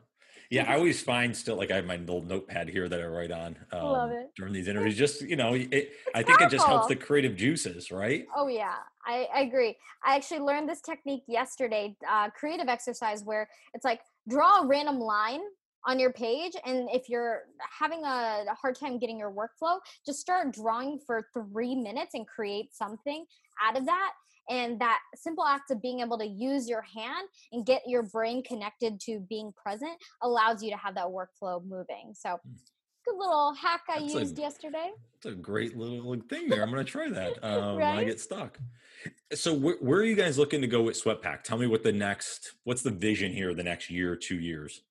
yeah, 0.50 0.72
I 0.72 0.76
always 0.76 1.02
find 1.02 1.36
still 1.36 1.56
like 1.56 1.72
I 1.72 1.76
have 1.76 1.86
my 1.86 1.98
little 1.98 2.22
notepad 2.22 2.70
here 2.70 2.88
that 2.88 3.02
I 3.02 3.06
write 3.06 3.32
on 3.32 3.58
um, 3.72 4.28
during 4.36 4.54
these 4.54 4.68
interviews. 4.68 4.98
Just 4.98 5.22
you 5.22 5.36
know, 5.36 5.54
it, 5.54 5.92
I 6.16 6.24
think 6.24 6.42
it 6.42 6.50
just 6.50 6.66
helps 6.66 6.88
the 6.88 6.96
creative 6.96 7.36
juices, 7.36 7.92
right? 7.92 8.26
Oh 8.36 8.48
yeah, 8.48 8.76
I, 9.06 9.28
I 9.34 9.42
agree. 9.42 9.78
I 10.04 10.16
actually 10.16 10.40
learned 10.40 10.70
this 10.70 10.82
technique 10.82 11.24
yesterday, 11.28 11.96
uh, 12.10 12.30
creative 12.30 12.68
exercise 12.68 13.24
where 13.24 13.50
it's 13.74 13.86
like 13.86 14.02
draw 14.30 14.62
a 14.62 14.68
random 14.68 15.00
line 15.00 15.42
on 15.86 16.00
your 16.00 16.12
page 16.12 16.54
and 16.66 16.90
if 16.92 17.08
you're 17.08 17.44
having 17.80 18.04
a 18.04 18.46
hard 18.54 18.76
time 18.76 19.00
getting 19.00 19.18
your 19.18 19.32
workflow 19.32 19.80
just 20.06 20.20
start 20.20 20.52
drawing 20.52 21.00
for 21.06 21.30
three 21.34 21.76
minutes 21.76 22.14
and 22.14 22.28
create 22.28 22.76
something 22.76 23.26
out 23.64 23.78
of 23.78 23.86
that 23.86 24.12
and 24.50 24.80
that 24.80 25.00
simple 25.16 25.46
act 25.46 25.72
of 25.72 25.82
being 25.82 26.00
able 26.00 26.18
to 26.18 26.26
use 26.26 26.70
your 26.70 26.82
hand 26.82 27.28
and 27.52 27.66
get 27.66 27.82
your 27.86 28.04
brain 28.04 28.44
connected 28.44 29.00
to 29.02 29.20
being 29.30 29.52
present 29.54 29.92
allows 30.22 30.64
you 30.64 30.72
to 30.72 30.78
have 30.78 30.96
that 30.96 31.08
workflow 31.08 31.64
moving. 31.66 32.14
So 32.14 32.40
hmm. 32.44 32.54
good 33.06 33.18
little 33.18 33.54
hack 33.54 33.82
i 33.90 34.00
that's 34.00 34.14
used 34.14 34.38
a, 34.38 34.42
yesterday. 34.42 34.92
it's 35.16 35.26
a 35.26 35.32
great 35.32 35.78
little 35.78 36.16
thing 36.30 36.50
there. 36.50 36.64
I'm 36.64 36.72
going 36.72 36.86
to 36.86 36.92
try 36.92 37.10
that 37.10 37.44
um, 37.44 37.78
right? 37.78 37.96
when 37.96 38.00
i 38.00 38.04
get 38.04 38.20
stuck. 38.20 38.58
So 39.34 39.56
wh- 39.56 39.82
where 39.82 40.00
are 40.00 40.06
you 40.06 40.16
guys 40.16 40.38
looking 40.38 40.62
to 40.62 40.68
go 40.68 40.82
with 40.82 41.02
sweatpack? 41.02 41.44
Tell 41.44 41.58
me 41.58 41.68
what 41.68 41.84
the 41.84 41.92
next 41.92 42.54
what's 42.64 42.82
the 42.82 42.92
vision 42.92 43.32
here 43.32 43.54
the 43.54 43.64
next 43.64 43.90
year 43.90 44.16
two 44.16 44.40
years? 44.40 44.82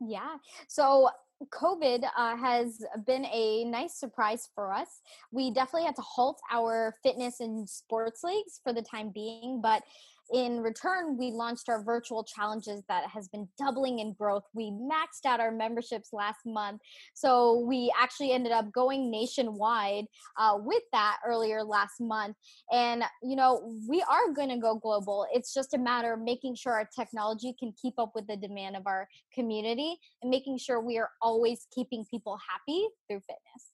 Yeah. 0.00 0.36
So 0.68 1.08
COVID 1.44 2.04
uh, 2.16 2.36
has 2.36 2.84
been 3.06 3.26
a 3.26 3.64
nice 3.64 3.94
surprise 3.94 4.48
for 4.54 4.72
us. 4.72 5.00
We 5.30 5.50
definitely 5.50 5.84
had 5.84 5.96
to 5.96 6.02
halt 6.02 6.40
our 6.50 6.94
fitness 7.02 7.40
and 7.40 7.68
sports 7.68 8.24
leagues 8.24 8.60
for 8.62 8.72
the 8.72 8.82
time 8.82 9.10
being, 9.10 9.60
but 9.60 9.82
in 10.32 10.60
return, 10.60 11.16
we 11.16 11.30
launched 11.30 11.68
our 11.68 11.82
virtual 11.82 12.24
challenges 12.24 12.82
that 12.88 13.08
has 13.10 13.28
been 13.28 13.48
doubling 13.58 14.00
in 14.00 14.12
growth. 14.14 14.44
We 14.54 14.70
maxed 14.70 15.24
out 15.24 15.40
our 15.40 15.52
memberships 15.52 16.10
last 16.12 16.40
month. 16.44 16.80
So 17.14 17.60
we 17.60 17.92
actually 17.98 18.32
ended 18.32 18.52
up 18.52 18.72
going 18.72 19.10
nationwide 19.10 20.06
uh, 20.36 20.58
with 20.58 20.82
that 20.92 21.18
earlier 21.26 21.62
last 21.62 22.00
month. 22.00 22.36
And, 22.72 23.04
you 23.22 23.36
know, 23.36 23.72
we 23.88 24.02
are 24.02 24.32
going 24.32 24.48
to 24.48 24.58
go 24.58 24.76
global. 24.76 25.26
It's 25.32 25.54
just 25.54 25.74
a 25.74 25.78
matter 25.78 26.14
of 26.14 26.20
making 26.20 26.56
sure 26.56 26.72
our 26.72 26.88
technology 26.94 27.54
can 27.58 27.72
keep 27.80 27.94
up 27.98 28.12
with 28.14 28.26
the 28.26 28.36
demand 28.36 28.76
of 28.76 28.86
our 28.86 29.08
community 29.32 29.96
and 30.22 30.30
making 30.30 30.58
sure 30.58 30.80
we 30.80 30.98
are 30.98 31.10
always 31.22 31.66
keeping 31.74 32.04
people 32.10 32.38
happy 32.50 32.86
through 33.08 33.20
fitness. 33.20 33.72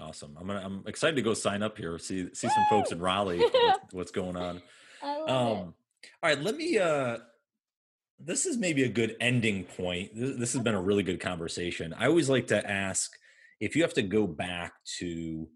Awesome. 0.00 0.36
I'm 0.40 0.48
gonna, 0.48 0.62
I'm 0.64 0.82
excited 0.86 1.14
to 1.16 1.22
go 1.22 1.34
sign 1.34 1.62
up 1.62 1.78
here. 1.78 1.98
See 1.98 2.28
see 2.34 2.48
some 2.48 2.64
folks 2.68 2.90
in 2.90 2.98
Raleigh. 2.98 3.44
what's 3.92 4.10
going 4.10 4.36
on? 4.36 4.60
I 5.04 5.18
love 5.18 5.28
um, 5.28 5.58
it. 5.58 6.10
All 6.22 6.30
right, 6.30 6.40
let 6.40 6.56
me. 6.56 6.78
uh 6.78 7.18
This 8.18 8.46
is 8.46 8.56
maybe 8.56 8.84
a 8.84 8.88
good 8.88 9.16
ending 9.20 9.64
point. 9.64 10.12
This, 10.14 10.36
this 10.38 10.52
has 10.54 10.62
been 10.62 10.74
a 10.74 10.80
really 10.80 11.02
good 11.02 11.20
conversation. 11.20 11.94
I 11.96 12.06
always 12.06 12.30
like 12.30 12.46
to 12.48 12.70
ask 12.70 13.12
if 13.60 13.76
you 13.76 13.82
have 13.82 13.94
to 13.94 14.02
go 14.02 14.26
back 14.26 14.72
to, 14.98 15.48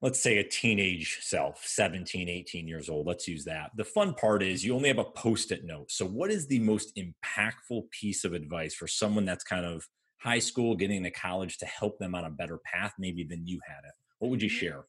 let's 0.00 0.20
say, 0.20 0.38
a 0.38 0.44
teenage 0.44 1.18
self, 1.22 1.62
17, 1.66 2.28
18 2.28 2.68
years 2.68 2.88
old. 2.88 3.06
Let's 3.06 3.26
use 3.26 3.44
that. 3.44 3.72
The 3.76 3.84
fun 3.84 4.14
part 4.14 4.42
is 4.42 4.64
you 4.64 4.74
only 4.74 4.88
have 4.88 4.98
a 4.98 5.04
post-it 5.04 5.64
note. 5.64 5.90
So, 5.90 6.06
what 6.06 6.30
is 6.30 6.46
the 6.46 6.60
most 6.60 6.96
impactful 6.96 7.90
piece 7.90 8.24
of 8.24 8.34
advice 8.34 8.74
for 8.74 8.86
someone 8.86 9.24
that's 9.24 9.44
kind 9.44 9.66
of 9.66 9.86
high 10.20 10.38
school, 10.38 10.76
getting 10.76 10.98
into 10.98 11.10
college 11.10 11.58
to 11.58 11.66
help 11.66 11.98
them 11.98 12.14
on 12.14 12.24
a 12.24 12.30
better 12.30 12.58
path, 12.64 12.92
maybe 12.98 13.24
than 13.24 13.46
you 13.46 13.58
had 13.66 13.84
it? 13.84 13.94
What 14.20 14.30
would 14.30 14.42
you 14.42 14.48
mm-hmm. 14.48 14.58
share? 14.58 14.84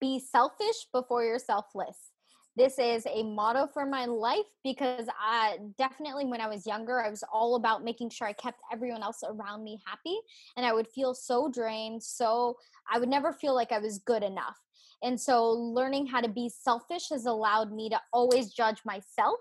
Be 0.00 0.18
selfish 0.18 0.88
before 0.92 1.24
you're 1.24 1.38
selfless 1.38 2.10
this 2.56 2.78
is 2.78 3.06
a 3.06 3.22
motto 3.22 3.68
for 3.72 3.84
my 3.84 4.06
life 4.06 4.46
because 4.64 5.06
I 5.20 5.58
definitely, 5.76 6.24
when 6.24 6.40
I 6.40 6.48
was 6.48 6.66
younger, 6.66 7.02
I 7.02 7.10
was 7.10 7.22
all 7.32 7.56
about 7.56 7.84
making 7.84 8.10
sure 8.10 8.26
I 8.26 8.32
kept 8.32 8.60
everyone 8.72 9.02
else 9.02 9.22
around 9.22 9.62
me 9.62 9.78
happy. 9.86 10.18
And 10.56 10.64
I 10.64 10.72
would 10.72 10.88
feel 10.88 11.14
so 11.14 11.50
drained. 11.50 12.02
So 12.02 12.56
I 12.90 12.98
would 12.98 13.10
never 13.10 13.32
feel 13.32 13.54
like 13.54 13.72
I 13.72 13.78
was 13.78 13.98
good 13.98 14.22
enough. 14.22 14.56
And 15.02 15.20
so 15.20 15.50
learning 15.50 16.06
how 16.06 16.22
to 16.22 16.28
be 16.28 16.48
selfish 16.48 17.10
has 17.10 17.26
allowed 17.26 17.70
me 17.70 17.90
to 17.90 18.00
always 18.12 18.54
judge 18.54 18.78
myself 18.86 19.38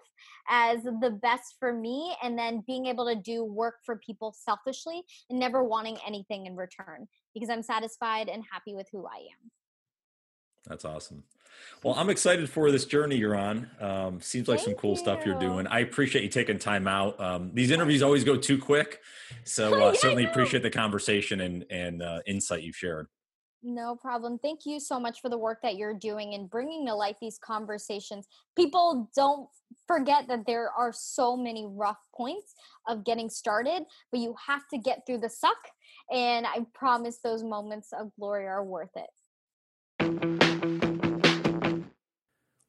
as 0.50 0.84
the 0.84 1.18
best 1.22 1.56
for 1.60 1.72
me 1.72 2.16
and 2.22 2.38
then 2.38 2.64
being 2.68 2.88
able 2.88 3.08
to 3.08 3.16
do 3.16 3.46
work 3.46 3.76
for 3.86 3.96
people 3.98 4.36
selfishly 4.38 5.04
and 5.30 5.40
never 5.40 5.64
wanting 5.64 5.98
anything 6.06 6.46
in 6.46 6.58
return 6.58 7.08
because 7.34 7.50
I'm 7.50 7.64
satisfied 7.64 8.28
and 8.28 8.44
happy 8.52 8.76
with 8.76 8.88
who 8.92 9.06
I 9.08 9.18
am. 9.18 9.52
That's 10.68 10.86
awesome. 10.86 11.24
Well, 11.84 11.96
I'm 11.96 12.10
excited 12.10 12.50
for 12.50 12.72
this 12.72 12.86
journey 12.86 13.16
you're 13.16 13.36
on. 13.36 13.70
Um, 13.80 14.22
seems 14.22 14.48
like 14.48 14.60
Thank 14.60 14.70
some 14.70 14.76
cool 14.76 14.92
you. 14.92 14.98
stuff 14.98 15.26
you're 15.26 15.40
doing. 15.40 15.68
I 15.68 15.80
appreciate 15.80 16.24
you 16.24 16.30
taking 16.30 16.60
time 16.60 16.88
out. 16.88 17.20
Um, 17.20 17.52
these 17.54 17.72
interviews 17.72 18.02
always 18.02 18.24
go 18.24 18.36
too 18.36 18.58
quick, 18.58 19.02
so 19.44 19.74
uh, 19.88 19.92
yeah, 19.92 20.00
certainly 20.00 20.26
appreciate 20.26 20.64
the 20.64 20.70
conversation 20.70 21.42
and 21.42 21.66
and 21.70 22.02
uh, 22.02 22.20
insight 22.26 22.64
you've 22.64 22.76
shared. 22.76 23.08
No 23.68 23.96
problem. 23.96 24.38
Thank 24.38 24.68
you 24.68 24.80
so 24.80 25.00
much 25.00 25.22
for 25.22 25.30
the 25.30 25.40
work 25.40 25.60
that 25.64 25.76
you're 25.76 25.96
doing 25.96 26.36
and 26.36 26.48
bringing 26.48 26.86
to 26.86 26.94
life 26.94 27.16
these 27.20 27.40
conversations. 27.40 28.28
People 28.56 29.10
don't 29.16 29.50
forget 29.88 30.28
that 30.28 30.46
there 30.46 30.70
are 30.70 30.94
so 30.94 31.36
many 31.36 31.66
rough 31.68 31.98
points 32.16 32.54
of 32.88 33.04
getting 33.04 33.28
started, 33.28 33.82
but 34.12 34.20
you 34.20 34.36
have 34.48 34.68
to 34.72 34.78
get 34.78 35.02
through 35.08 35.18
the 35.18 35.32
suck. 35.32 35.58
And 36.12 36.46
I 36.46 36.60
promise 36.76 37.18
those 37.24 37.44
moments 37.44 37.90
of 37.92 38.12
glory 38.20 38.46
are 38.46 38.64
worth 38.64 38.96
it. 38.96 39.10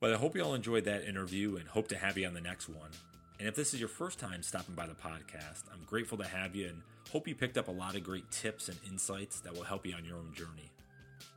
Well, 0.03 0.13
I 0.13 0.19
hope 0.19 0.37
you 0.37 0.45
all 0.45 0.53
enjoyed 0.53 0.85
that 0.85 1.09
interview 1.09 1.57
and 1.57 1.67
hope 1.67 1.89
to 1.89 1.97
have 1.97 2.19
you 2.19 2.27
on 2.27 2.35
the 2.35 2.41
next 2.43 2.69
one. 2.69 2.91
And 3.39 3.49
if 3.49 3.55
this 3.55 3.73
is 3.73 3.81
your 3.81 3.89
first 3.89 4.19
time 4.19 4.43
stopping 4.43 4.75
by 4.75 4.87
the 4.87 4.93
podcast, 4.93 5.63
I'm 5.73 5.85
grateful 5.87 6.19
to 6.19 6.27
have 6.27 6.55
you 6.55 6.67
and 6.67 6.83
hope 7.11 7.27
you 7.27 7.35
picked 7.35 7.57
up 7.57 7.69
a 7.69 7.73
lot 7.73 7.97
of 7.97 8.05
great 8.05 8.31
tips 8.31 8.69
and 8.69 8.77
insights 8.87 9.41
that 9.41 9.55
will 9.55 9.63
help 9.63 9.87
you 9.87 9.95
on 9.95 10.05
your 10.05 10.19
own 10.19 10.35
journey. 10.35 10.71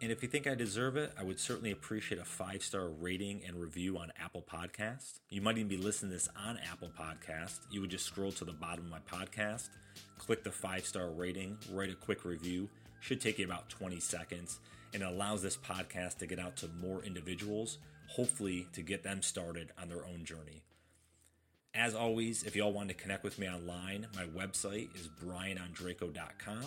And 0.01 0.11
if 0.11 0.21
you 0.21 0.27
think 0.27 0.45
I 0.45 0.55
deserve 0.55 0.97
it, 0.97 1.13
I 1.17 1.23
would 1.23 1.39
certainly 1.39 1.71
appreciate 1.71 2.19
a 2.19 2.25
five 2.25 2.61
star 2.61 2.89
rating 2.89 3.43
and 3.47 3.55
review 3.61 3.97
on 3.97 4.11
Apple 4.21 4.43
Podcast. 4.43 5.21
You 5.29 5.41
might 5.41 5.57
even 5.57 5.69
be 5.69 5.77
listening 5.77 6.11
to 6.11 6.17
this 6.17 6.27
on 6.35 6.59
Apple 6.69 6.91
Podcast. 6.99 7.59
You 7.71 7.79
would 7.79 7.91
just 7.91 8.07
scroll 8.07 8.33
to 8.33 8.43
the 8.43 8.51
bottom 8.51 8.83
of 8.83 8.91
my 8.91 8.99
podcast, 9.09 9.69
click 10.17 10.43
the 10.43 10.51
five 10.51 10.85
star 10.85 11.07
rating, 11.07 11.57
write 11.71 11.91
a 11.91 11.95
quick 11.95 12.25
review. 12.25 12.67
Should 12.99 13.21
take 13.21 13.39
you 13.39 13.45
about 13.45 13.69
20 13.69 14.01
seconds, 14.01 14.59
and 14.93 15.01
it 15.01 15.05
allows 15.05 15.41
this 15.41 15.55
podcast 15.55 16.17
to 16.17 16.27
get 16.27 16.39
out 16.39 16.57
to 16.57 16.67
more 16.81 17.01
individuals, 17.03 17.77
hopefully 18.09 18.67
to 18.73 18.81
get 18.81 19.03
them 19.03 19.21
started 19.21 19.71
on 19.81 19.89
their 19.89 20.05
own 20.05 20.25
journey. 20.25 20.63
As 21.73 21.93
always, 21.93 22.43
if 22.43 22.55
y'all 22.55 22.73
want 22.73 22.89
to 22.89 22.95
connect 22.95 23.23
with 23.23 23.37
me 23.37 23.47
online, 23.47 24.07
my 24.15 24.25
website 24.25 24.93
is 24.95 25.07
brianondrako.com 25.23 26.65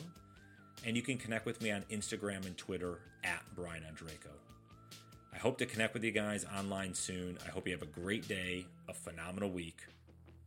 and 0.87 0.96
you 0.96 1.02
can 1.02 1.18
connect 1.18 1.44
with 1.44 1.61
me 1.61 1.70
on 1.70 1.83
Instagram 1.90 2.46
and 2.46 2.57
Twitter 2.57 3.00
at 3.24 3.42
Brian 3.55 3.83
Ondrako. 3.83 4.31
I 5.35 5.38
hope 5.38 5.59
to 5.59 5.66
connect 5.66 5.94
with 5.94 6.05
you 6.05 6.12
guys 6.12 6.44
online 6.57 6.94
soon. 6.94 7.38
I 7.44 7.50
hope 7.50 7.66
you 7.66 7.72
have 7.72 7.83
a 7.83 7.87
great 7.87 8.28
day, 8.28 8.66
a 8.88 8.94
phenomenal 8.94 9.50
week, 9.50 9.78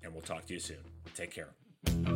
and 0.04 0.14
we'll 0.14 0.22
talk 0.22 0.46
to 0.48 0.54
you 0.54 0.60
soon. 0.60 0.78
Take 1.16 1.32
care. 1.32 2.15